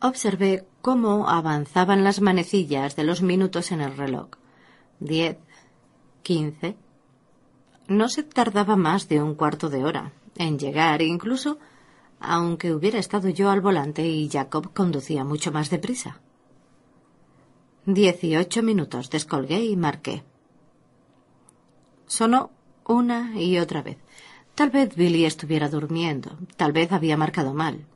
Observé 0.00 0.64
cómo 0.82 1.28
avanzaban 1.28 2.02
las 2.02 2.20
manecillas 2.20 2.96
de 2.96 3.04
los 3.04 3.22
minutos 3.22 3.70
en 3.70 3.82
el 3.82 3.96
reloj. 3.96 4.30
Diez, 4.98 5.36
quince. 6.24 6.74
No 7.90 8.08
se 8.08 8.22
tardaba 8.22 8.76
más 8.76 9.08
de 9.08 9.20
un 9.20 9.34
cuarto 9.34 9.68
de 9.68 9.84
hora 9.84 10.12
en 10.36 10.60
llegar, 10.60 11.02
incluso 11.02 11.58
aunque 12.20 12.72
hubiera 12.72 13.00
estado 13.00 13.28
yo 13.30 13.50
al 13.50 13.60
volante 13.60 14.06
y 14.06 14.28
Jacob 14.28 14.72
conducía 14.72 15.24
mucho 15.24 15.50
más 15.50 15.70
deprisa. 15.70 16.20
Dieciocho 17.86 18.62
minutos 18.62 19.10
descolgué 19.10 19.64
y 19.64 19.74
marqué. 19.74 20.22
Sonó 22.06 22.52
una 22.86 23.34
y 23.34 23.58
otra 23.58 23.82
vez. 23.82 23.98
Tal 24.54 24.70
vez 24.70 24.94
Billy 24.94 25.24
estuviera 25.24 25.68
durmiendo, 25.68 26.38
tal 26.56 26.70
vez 26.70 26.92
había 26.92 27.16
marcado 27.16 27.54
mal. 27.54 27.86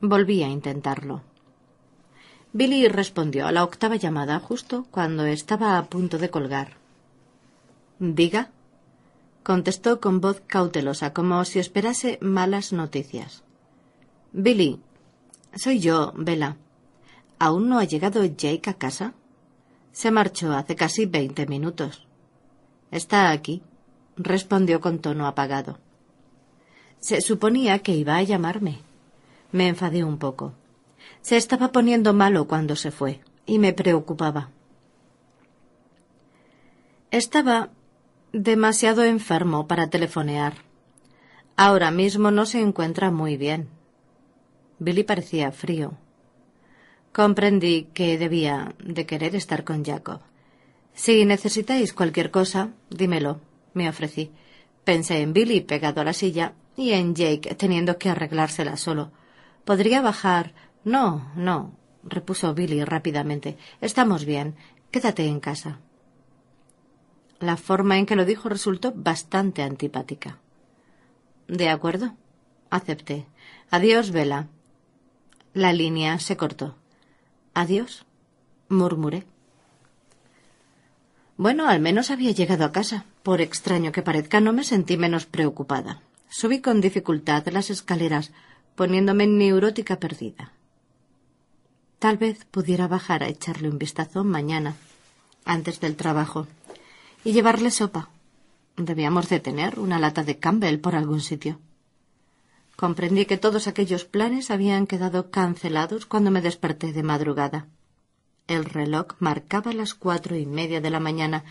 Volví 0.00 0.44
a 0.44 0.48
intentarlo. 0.48 1.22
Billy 2.52 2.86
respondió 2.86 3.48
a 3.48 3.52
la 3.52 3.64
octava 3.64 3.96
llamada 3.96 4.38
justo 4.38 4.86
cuando 4.92 5.24
estaba 5.26 5.76
a 5.76 5.86
punto 5.86 6.18
de 6.18 6.30
colgar. 6.30 6.76
Diga, 7.98 8.52
contestó 9.42 10.00
con 10.00 10.20
voz 10.20 10.42
cautelosa, 10.46 11.12
como 11.12 11.44
si 11.44 11.58
esperase 11.58 12.18
malas 12.20 12.72
noticias. 12.72 13.42
Billy, 14.32 14.80
soy 15.54 15.80
yo, 15.80 16.12
Bella. 16.16 16.56
¿Aún 17.38 17.68
no 17.68 17.78
ha 17.78 17.84
llegado 17.84 18.24
Jake 18.24 18.70
a 18.70 18.74
casa? 18.74 19.14
Se 19.92 20.10
marchó 20.10 20.52
hace 20.52 20.76
casi 20.76 21.06
veinte 21.06 21.46
minutos. 21.46 22.06
Está 22.90 23.30
aquí, 23.30 23.62
respondió 24.16 24.80
con 24.80 25.00
tono 25.00 25.26
apagado. 25.26 25.78
Se 26.98 27.20
suponía 27.20 27.80
que 27.80 27.94
iba 27.94 28.16
a 28.16 28.22
llamarme. 28.22 28.78
Me 29.50 29.68
enfadé 29.68 30.04
un 30.04 30.18
poco. 30.18 30.54
Se 31.20 31.36
estaba 31.36 31.72
poniendo 31.72 32.14
malo 32.14 32.46
cuando 32.46 32.76
se 32.76 32.90
fue, 32.90 33.20
y 33.44 33.58
me 33.58 33.72
preocupaba. 33.72 34.50
Estaba 37.10 37.70
demasiado 38.32 39.04
enfermo 39.04 39.68
para 39.68 39.90
telefonear. 39.90 40.54
Ahora 41.56 41.90
mismo 41.90 42.30
no 42.30 42.46
se 42.46 42.60
encuentra 42.60 43.10
muy 43.10 43.36
bien. 43.36 43.68
Billy 44.78 45.04
parecía 45.04 45.52
frío. 45.52 45.98
Comprendí 47.12 47.88
que 47.92 48.16
debía 48.16 48.74
de 48.82 49.04
querer 49.04 49.36
estar 49.36 49.64
con 49.64 49.84
Jacob. 49.84 50.20
Si 50.94 51.26
necesitáis 51.26 51.92
cualquier 51.92 52.30
cosa, 52.30 52.70
dímelo, 52.88 53.40
me 53.74 53.88
ofrecí. 53.88 54.30
Pensé 54.82 55.20
en 55.20 55.34
Billy 55.34 55.60
pegado 55.60 56.00
a 56.00 56.04
la 56.04 56.14
silla 56.14 56.54
y 56.74 56.92
en 56.92 57.14
Jake 57.14 57.54
teniendo 57.54 57.98
que 57.98 58.08
arreglársela 58.08 58.78
solo. 58.78 59.12
¿Podría 59.66 60.00
bajar? 60.00 60.54
No, 60.84 61.30
no, 61.36 61.76
repuso 62.02 62.54
Billy 62.54 62.82
rápidamente. 62.82 63.58
Estamos 63.82 64.24
bien. 64.24 64.56
Quédate 64.90 65.26
en 65.26 65.38
casa. 65.38 65.80
La 67.42 67.56
forma 67.56 67.98
en 67.98 68.06
que 68.06 68.14
lo 68.14 68.24
dijo 68.24 68.48
resultó 68.48 68.92
bastante 68.94 69.64
antipática. 69.64 70.38
De 71.48 71.70
acuerdo, 71.70 72.14
acepté. 72.70 73.26
Adiós, 73.68 74.12
Vela. 74.12 74.46
La 75.52 75.72
línea 75.72 76.20
se 76.20 76.36
cortó. 76.36 76.76
Adiós, 77.52 78.06
murmuré. 78.68 79.26
Bueno, 81.36 81.66
al 81.68 81.80
menos 81.80 82.12
había 82.12 82.30
llegado 82.30 82.64
a 82.64 82.70
casa. 82.70 83.06
Por 83.24 83.40
extraño 83.40 83.90
que 83.90 84.02
parezca, 84.02 84.38
no 84.40 84.52
me 84.52 84.62
sentí 84.62 84.96
menos 84.96 85.26
preocupada. 85.26 86.00
Subí 86.28 86.60
con 86.60 86.80
dificultad 86.80 87.44
las 87.48 87.70
escaleras, 87.70 88.30
poniéndome 88.76 89.26
neurótica 89.26 89.98
perdida. 89.98 90.52
Tal 91.98 92.18
vez 92.18 92.44
pudiera 92.44 92.86
bajar 92.86 93.24
a 93.24 93.28
echarle 93.28 93.68
un 93.68 93.78
vistazo 93.78 94.22
mañana, 94.22 94.76
antes 95.44 95.80
del 95.80 95.96
trabajo, 95.96 96.46
y 97.24 97.32
llevarle 97.32 97.70
sopa. 97.70 98.10
Debíamos 98.76 99.28
de 99.28 99.40
tener 99.40 99.78
una 99.78 99.98
lata 99.98 100.22
de 100.22 100.38
Campbell 100.38 100.78
por 100.78 100.94
algún 100.94 101.20
sitio. 101.20 101.60
Comprendí 102.76 103.26
que 103.26 103.36
todos 103.36 103.68
aquellos 103.68 104.04
planes 104.04 104.50
habían 104.50 104.86
quedado 104.86 105.30
cancelados 105.30 106.06
cuando 106.06 106.30
me 106.30 106.40
desperté 106.40 106.92
de 106.92 107.02
madrugada. 107.02 107.66
El 108.48 108.64
reloj 108.64 109.14
marcaba 109.20 109.72
las 109.72 109.94
cuatro 109.94 110.36
y 110.36 110.46
media 110.46 110.80
de 110.80 110.90
la 110.90 111.00
mañana 111.00 111.44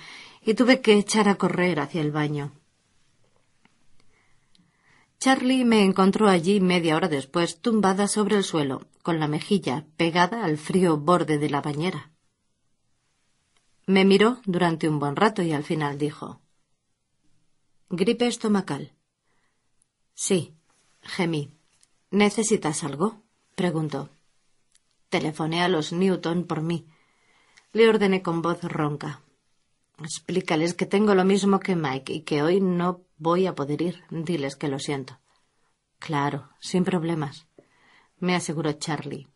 y 0.44 0.56
tuve 0.56 0.82
que 0.82 0.94
echar 0.94 1.30
a 1.30 1.36
correr 1.36 1.80
hacia 1.80 2.02
el 2.02 2.12
baño. 2.12 2.52
Charlie 5.20 5.66
me 5.66 5.84
encontró 5.84 6.28
allí 6.28 6.60
media 6.60 6.96
hora 6.96 7.08
después, 7.08 7.62
tumbada 7.62 8.08
sobre 8.08 8.38
el 8.38 8.44
suelo, 8.44 8.88
con 9.04 9.20
la 9.20 9.28
mejilla 9.28 9.86
pegada 9.96 10.44
al 10.44 10.58
frío 10.58 10.98
borde 10.98 11.38
de 11.38 11.50
la 11.50 11.62
bañera. 11.62 12.11
Me 13.88 14.06
miró 14.06 14.40
durante 14.46 14.88
un 14.88 15.00
buen 15.00 15.16
rato 15.16 15.42
y 15.42 15.52
al 15.54 15.64
final 15.64 15.98
dijo 15.98 16.42
Gripe 17.90 18.28
estomacal. 18.28 18.94
Sí, 20.14 20.56
gemí. 21.02 21.52
¿Necesitas 22.10 22.84
algo? 22.84 23.22
preguntó. 23.56 24.10
Telefoné 25.10 25.62
a 25.62 25.68
los 25.68 25.92
Newton 25.92 26.46
por 26.46 26.62
mí. 26.62 26.88
Le 27.74 27.90
ordené 27.90 28.22
con 28.22 28.42
voz 28.42 28.64
ronca. 28.64 29.22
Explícales 30.00 30.74
que 30.74 30.86
tengo 30.86 31.16
lo 31.16 31.26
mismo 31.26 31.60
que 31.60 31.76
Mike 31.76 32.14
y 32.14 32.22
que 32.22 32.44
hoy 32.44 32.62
no 32.62 33.02
voy 33.18 33.46
a 33.46 33.56
poder 33.56 33.82
ir. 33.82 34.04
Diles 34.10 34.56
que 34.56 34.68
lo 34.68 34.80
siento. 34.80 35.20
Claro, 36.00 36.50
sin 36.60 36.84
problemas, 36.84 37.48
me 38.20 38.36
aseguró 38.36 38.72
Charlie. 38.74 39.28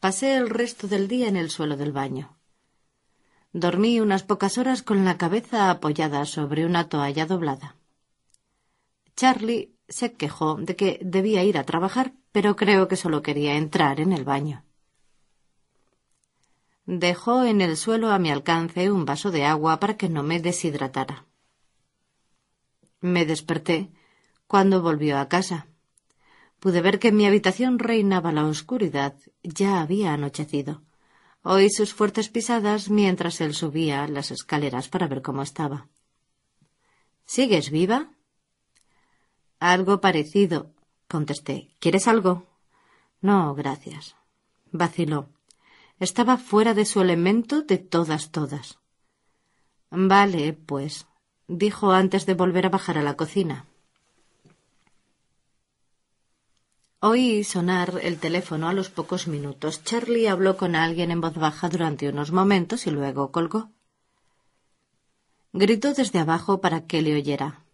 Pasé 0.00 0.36
el 0.36 0.50
resto 0.50 0.86
del 0.86 1.08
día 1.08 1.28
en 1.28 1.36
el 1.36 1.50
suelo 1.50 1.76
del 1.76 1.92
baño. 1.92 2.36
Dormí 3.52 4.00
unas 4.00 4.22
pocas 4.22 4.56
horas 4.56 4.82
con 4.82 5.04
la 5.04 5.18
cabeza 5.18 5.70
apoyada 5.70 6.24
sobre 6.24 6.64
una 6.64 6.88
toalla 6.88 7.26
doblada. 7.26 7.76
Charlie 9.14 9.74
se 9.88 10.14
quejó 10.14 10.56
de 10.56 10.74
que 10.74 10.98
debía 11.02 11.44
ir 11.44 11.58
a 11.58 11.64
trabajar, 11.64 12.14
pero 12.32 12.56
creo 12.56 12.88
que 12.88 12.96
solo 12.96 13.20
quería 13.20 13.56
entrar 13.56 14.00
en 14.00 14.12
el 14.12 14.24
baño. 14.24 14.64
Dejó 16.86 17.44
en 17.44 17.60
el 17.60 17.76
suelo 17.76 18.10
a 18.10 18.18
mi 18.18 18.30
alcance 18.30 18.90
un 18.90 19.04
vaso 19.04 19.30
de 19.30 19.44
agua 19.44 19.78
para 19.78 19.96
que 19.98 20.08
no 20.08 20.22
me 20.22 20.40
deshidratara. 20.40 21.26
Me 23.00 23.26
desperté 23.26 23.92
cuando 24.46 24.80
volvió 24.80 25.18
a 25.18 25.28
casa. 25.28 25.66
Pude 26.58 26.80
ver 26.80 26.98
que 26.98 27.08
en 27.08 27.16
mi 27.16 27.26
habitación 27.26 27.78
reinaba 27.78 28.32
la 28.32 28.46
oscuridad. 28.46 29.14
Ya 29.42 29.80
había 29.80 30.14
anochecido. 30.14 30.82
Oí 31.42 31.70
sus 31.70 31.92
fuertes 31.92 32.28
pisadas 32.28 32.88
mientras 32.88 33.40
él 33.40 33.54
subía 33.54 34.06
las 34.06 34.30
escaleras 34.30 34.88
para 34.88 35.08
ver 35.08 35.22
cómo 35.22 35.42
estaba. 35.42 35.88
¿Sigues 37.24 37.70
viva? 37.70 38.12
Algo 39.58 40.00
parecido, 40.00 40.72
contesté. 41.08 41.70
¿Quieres 41.80 42.06
algo? 42.06 42.46
No, 43.20 43.54
gracias. 43.54 44.16
Vaciló. 44.70 45.28
Estaba 45.98 46.36
fuera 46.36 46.74
de 46.74 46.84
su 46.84 47.00
elemento 47.00 47.62
de 47.62 47.78
todas, 47.78 48.30
todas. 48.30 48.78
Vale, 49.90 50.52
pues, 50.52 51.06
dijo 51.46 51.92
antes 51.92 52.26
de 52.26 52.34
volver 52.34 52.66
a 52.66 52.70
bajar 52.70 52.98
a 52.98 53.02
la 53.02 53.14
cocina. 53.14 53.66
Oí 57.04 57.42
sonar 57.42 57.98
el 58.00 58.20
teléfono 58.20 58.68
a 58.68 58.72
los 58.72 58.88
pocos 58.88 59.26
minutos. 59.26 59.82
Charlie 59.82 60.28
habló 60.28 60.56
con 60.56 60.76
alguien 60.76 61.10
en 61.10 61.20
voz 61.20 61.34
baja 61.34 61.68
durante 61.68 62.08
unos 62.08 62.30
momentos 62.30 62.86
y 62.86 62.92
luego 62.92 63.32
colgó. 63.32 63.70
Gritó 65.52 65.94
desde 65.94 66.20
abajo 66.20 66.60
para 66.60 66.86
que 66.86 67.02
le 67.02 67.16
oyera. 67.16 67.64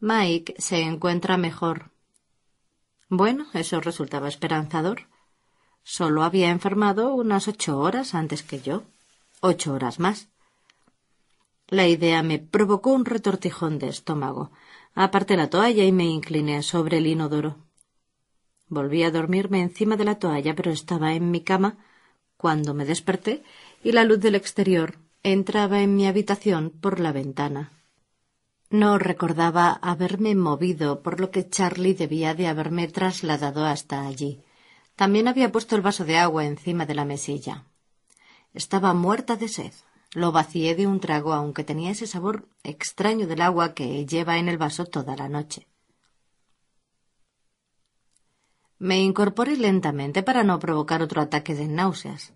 Mike 0.00 0.56
se 0.58 0.82
encuentra 0.82 1.38
mejor. 1.38 1.92
Bueno, 3.08 3.46
eso 3.54 3.80
resultaba 3.80 4.28
esperanzador. 4.28 5.08
Solo 5.82 6.22
había 6.22 6.50
enfermado 6.50 7.14
unas 7.14 7.48
ocho 7.48 7.78
horas 7.78 8.14
antes 8.14 8.42
que 8.42 8.60
yo. 8.60 8.82
Ocho 9.40 9.72
horas 9.72 9.98
más. 9.98 10.28
La 11.68 11.88
idea 11.88 12.22
me 12.22 12.38
provocó 12.38 12.90
un 12.90 13.06
retortijón 13.06 13.78
de 13.78 13.88
estómago. 13.88 14.50
Aparté 14.94 15.38
la 15.38 15.48
toalla 15.48 15.84
y 15.84 15.92
me 15.92 16.04
incliné 16.04 16.62
sobre 16.62 16.98
el 16.98 17.06
inodoro. 17.06 17.71
Volví 18.78 19.02
a 19.02 19.10
dormirme 19.10 19.60
encima 19.60 19.98
de 19.98 20.06
la 20.06 20.14
toalla, 20.14 20.54
pero 20.54 20.70
estaba 20.70 21.12
en 21.12 21.30
mi 21.30 21.42
cama 21.42 21.76
cuando 22.38 22.72
me 22.72 22.86
desperté 22.86 23.42
y 23.84 23.92
la 23.92 24.04
luz 24.04 24.20
del 24.20 24.34
exterior 24.34 24.96
entraba 25.22 25.82
en 25.82 25.94
mi 25.94 26.06
habitación 26.06 26.70
por 26.70 26.98
la 26.98 27.12
ventana. 27.12 27.70
No 28.70 28.96
recordaba 28.96 29.72
haberme 29.82 30.34
movido, 30.34 31.02
por 31.02 31.20
lo 31.20 31.30
que 31.30 31.50
Charlie 31.50 31.92
debía 31.92 32.32
de 32.34 32.46
haberme 32.46 32.88
trasladado 32.88 33.66
hasta 33.66 34.06
allí. 34.06 34.40
También 34.96 35.28
había 35.28 35.52
puesto 35.52 35.76
el 35.76 35.82
vaso 35.82 36.06
de 36.06 36.16
agua 36.16 36.46
encima 36.46 36.86
de 36.86 36.94
la 36.94 37.04
mesilla. 37.04 37.66
Estaba 38.54 38.94
muerta 38.94 39.36
de 39.36 39.48
sed. 39.48 39.74
Lo 40.14 40.32
vacié 40.32 40.74
de 40.74 40.86
un 40.86 40.98
trago, 40.98 41.34
aunque 41.34 41.62
tenía 41.62 41.90
ese 41.90 42.06
sabor 42.06 42.48
extraño 42.64 43.26
del 43.26 43.42
agua 43.42 43.74
que 43.74 44.06
lleva 44.06 44.38
en 44.38 44.48
el 44.48 44.56
vaso 44.56 44.86
toda 44.86 45.14
la 45.14 45.28
noche. 45.28 45.66
Me 48.88 49.00
incorporé 49.00 49.56
lentamente 49.56 50.24
para 50.24 50.42
no 50.42 50.58
provocar 50.58 51.02
otro 51.02 51.22
ataque 51.22 51.54
de 51.54 51.68
náuseas. 51.68 52.32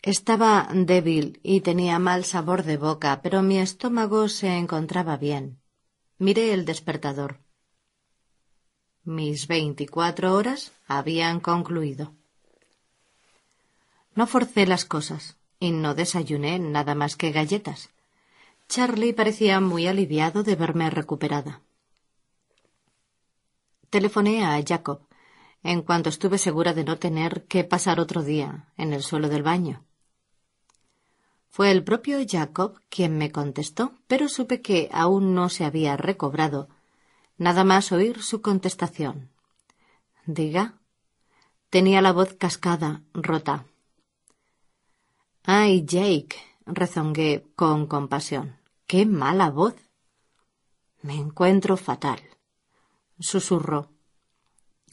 Estaba 0.00 0.66
débil 0.72 1.38
y 1.42 1.60
tenía 1.60 1.98
mal 1.98 2.24
sabor 2.24 2.62
de 2.62 2.78
boca, 2.78 3.20
pero 3.22 3.42
mi 3.42 3.58
estómago 3.58 4.28
se 4.28 4.56
encontraba 4.56 5.18
bien. 5.18 5.60
Miré 6.16 6.54
el 6.54 6.64
despertador. 6.64 7.40
Mis 9.04 9.48
veinticuatro 9.48 10.32
horas 10.32 10.72
habían 10.86 11.40
concluido. 11.40 12.14
No 14.14 14.26
forcé 14.26 14.66
las 14.66 14.86
cosas 14.86 15.36
y 15.58 15.72
no 15.72 15.94
desayuné 15.94 16.58
nada 16.58 16.94
más 16.94 17.16
que 17.16 17.32
galletas. 17.32 17.90
Charlie 18.66 19.12
parecía 19.12 19.60
muy 19.60 19.86
aliviado 19.86 20.42
de 20.42 20.56
verme 20.56 20.88
recuperada. 20.88 21.60
Telefoné 23.90 24.42
a 24.42 24.58
Jacob 24.66 25.09
en 25.62 25.82
cuanto 25.82 26.08
estuve 26.08 26.38
segura 26.38 26.72
de 26.74 26.84
no 26.84 26.98
tener 26.98 27.44
que 27.46 27.64
pasar 27.64 28.00
otro 28.00 28.22
día 28.22 28.68
en 28.76 28.92
el 28.92 29.02
suelo 29.02 29.28
del 29.28 29.42
baño. 29.42 29.84
Fue 31.48 31.70
el 31.70 31.84
propio 31.84 32.18
Jacob 32.26 32.80
quien 32.88 33.18
me 33.18 33.32
contestó, 33.32 33.94
pero 34.06 34.28
supe 34.28 34.62
que 34.62 34.88
aún 34.92 35.34
no 35.34 35.48
se 35.48 35.64
había 35.64 35.96
recobrado 35.96 36.68
Nada 37.40 37.64
más 37.64 37.90
oír 37.90 38.22
su 38.22 38.42
contestación. 38.42 39.30
Diga. 40.26 40.74
Tenía 41.70 42.02
la 42.02 42.12
voz 42.12 42.34
cascada, 42.34 43.02
rota. 43.14 43.64
Ay, 45.44 45.86
Jake, 45.86 46.36
rezongué 46.66 47.46
con 47.56 47.86
compasión. 47.86 48.58
Qué 48.86 49.06
mala 49.06 49.48
voz. 49.48 49.74
Me 51.00 51.14
encuentro 51.14 51.78
fatal. 51.78 52.20
Susurró. 53.18 53.88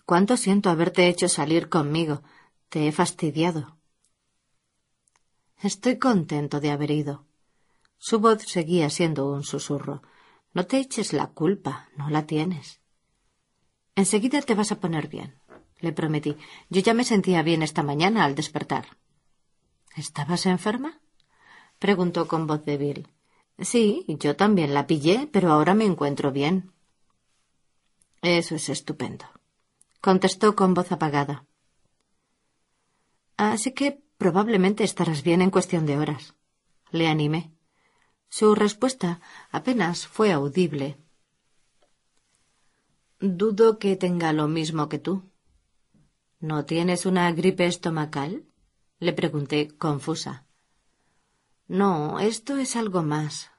Cuánto 0.07 0.37
siento 0.37 0.69
haberte 0.69 1.09
hecho 1.09 1.27
salir 1.27 1.67
conmigo. 1.67 2.23
Te 2.69 2.87
he 2.87 2.93
fastidiado. 2.93 3.77
Estoy 5.61 5.99
contento 5.99 6.61
de 6.61 6.71
haber 6.71 6.91
ido. 6.91 7.25
Su 7.97 8.19
voz 8.19 8.41
seguía 8.43 8.89
siendo 8.89 9.29
un 9.29 9.43
susurro. 9.43 10.01
No 10.53 10.65
te 10.65 10.77
eches 10.77 11.11
la 11.11 11.27
culpa, 11.27 11.89
no 11.97 12.09
la 12.09 12.25
tienes. 12.25 12.79
Enseguida 13.95 14.41
te 14.41 14.55
vas 14.55 14.71
a 14.71 14.79
poner 14.79 15.09
bien, 15.09 15.41
le 15.81 15.91
prometí. 15.91 16.37
Yo 16.69 16.79
ya 16.79 16.93
me 16.93 17.03
sentía 17.03 17.43
bien 17.43 17.61
esta 17.61 17.83
mañana 17.83 18.23
al 18.23 18.33
despertar. 18.33 18.97
¿Estabas 19.97 20.45
enferma? 20.45 21.01
preguntó 21.79 22.29
con 22.29 22.47
voz 22.47 22.63
débil. 22.63 23.09
Sí, 23.59 24.05
yo 24.07 24.37
también 24.37 24.73
la 24.73 24.87
pillé, 24.87 25.27
pero 25.33 25.51
ahora 25.51 25.73
me 25.73 25.83
encuentro 25.83 26.31
bien. 26.31 26.71
Eso 28.21 28.55
es 28.55 28.69
estupendo, 28.69 29.25
contestó 30.07 30.55
con 30.55 30.73
voz 30.73 30.93
apagada. 30.93 31.45
Así 33.35 33.73
que 33.73 34.01
probablemente 34.17 34.85
estarás 34.85 35.21
bien 35.21 35.41
en 35.41 35.51
cuestión 35.51 35.85
de 35.85 35.97
horas. 35.97 36.33
Le 36.91 37.09
animé. 37.09 37.51
Su 38.29 38.55
respuesta 38.55 39.19
apenas 39.51 40.07
fue 40.07 40.31
audible. 40.31 40.97
Dudo 43.19 43.79
que 43.79 43.97
tenga 43.97 44.31
lo 44.31 44.47
mismo 44.47 44.87
que 44.87 44.97
tú. 44.97 45.29
¿No 46.39 46.63
tienes 46.63 47.05
una 47.05 47.29
gripe 47.33 47.65
estomacal? 47.65 48.45
le 48.99 49.11
pregunté 49.11 49.75
confusa. 49.77 50.45
No, 51.67 52.21
esto 52.21 52.55
es 52.55 52.77
algo 52.77 53.03
más. 53.03 53.51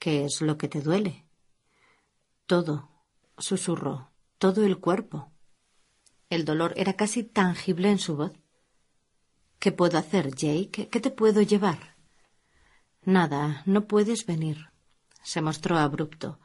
¿Qué 0.00 0.24
es 0.24 0.40
lo 0.40 0.58
que 0.58 0.66
te 0.66 0.80
duele? 0.80 1.28
Todo, 2.46 2.90
susurró, 3.38 4.10
todo 4.38 4.64
el 4.64 4.78
cuerpo. 4.78 5.32
El 6.30 6.44
dolor 6.44 6.72
era 6.76 6.94
casi 6.94 7.24
tangible 7.24 7.90
en 7.90 7.98
su 7.98 8.16
voz. 8.16 8.32
¿Qué 9.58 9.72
puedo 9.72 9.98
hacer, 9.98 10.34
Jake? 10.34 10.88
¿Qué 10.88 11.00
te 11.00 11.10
puedo 11.10 11.42
llevar? 11.42 11.96
Nada, 13.02 13.62
no 13.66 13.86
puedes 13.86 14.26
venir. 14.26 14.70
Se 15.22 15.40
mostró 15.40 15.76
abrupto. 15.76 16.38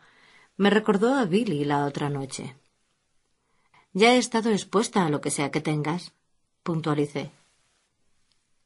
Me 0.58 0.70
recordó 0.70 1.14
a 1.14 1.26
Billy 1.26 1.66
la 1.66 1.86
otra 1.86 2.10
noche. 2.10 2.56
Ya 3.94 4.16
he 4.16 4.18
estado 4.18 4.50
expuesta 4.50 5.06
a 5.06 5.10
lo 5.10 5.22
que 5.22 5.30
sea 5.30 5.52
que 5.52 5.62
tengas, 5.62 6.14
puntualicé. 6.64 7.32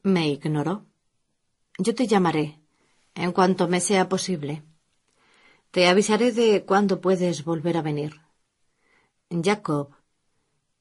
Me 0.04 0.30
ignoró. 0.30 0.86
Yo 1.78 1.94
te 1.94 2.08
llamaré, 2.08 2.62
en 3.14 3.34
cuanto 3.34 3.68
me 3.68 3.82
sea 3.82 4.08
posible. 4.08 4.64
Te 5.72 5.90
avisaré 5.90 6.32
de 6.32 6.64
cuándo 6.64 7.02
puedes 7.02 7.44
volver 7.44 7.76
a 7.76 7.82
venir. 7.82 8.27
Jacob, 9.30 9.90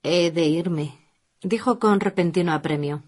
he 0.02 0.30
de 0.30 0.46
irme, 0.46 0.98
dijo 1.42 1.78
con 1.78 2.00
repentino 2.00 2.52
apremio. 2.52 3.02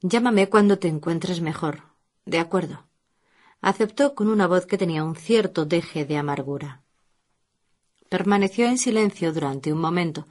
Llámame 0.00 0.48
cuando 0.48 0.78
te 0.78 0.88
encuentres 0.88 1.40
mejor. 1.40 1.82
De 2.24 2.38
acuerdo. 2.38 2.86
Aceptó 3.60 4.14
con 4.14 4.28
una 4.28 4.46
voz 4.46 4.66
que 4.66 4.78
tenía 4.78 5.04
un 5.04 5.14
cierto 5.14 5.64
deje 5.64 6.04
de 6.04 6.16
amargura. 6.16 6.82
Permaneció 8.08 8.66
en 8.66 8.78
silencio 8.78 9.32
durante 9.32 9.72
un 9.72 9.80
momento. 9.80 10.26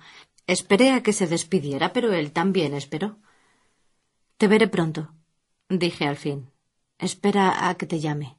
Esperé 0.47 0.91
a 0.91 1.03
que 1.03 1.13
se 1.13 1.27
despidiera, 1.27 1.93
pero 1.93 2.11
él 2.13 2.31
también 2.31 2.73
esperó. 2.73 3.17
Te 4.37 4.47
veré 4.47 4.67
pronto, 4.67 5.13
dije 5.69 6.07
al 6.07 6.17
fin. 6.17 6.51
Espera 6.97 7.67
a 7.67 7.75
que 7.75 7.85
te 7.85 7.99
llame, 7.99 8.37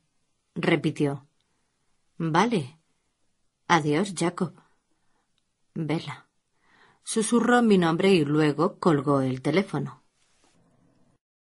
repitió. 0.55 1.27
Vale. 2.17 2.79
Adiós, 3.69 4.15
Jacob. 4.17 4.66
Vela. 5.77 6.29
Susurró 7.05 7.63
mi 7.63 7.79
nombre 7.79 8.11
y 8.13 8.25
luego 8.25 8.79
colgó 8.81 9.21
el 9.21 9.43
teléfono. 9.43 10.06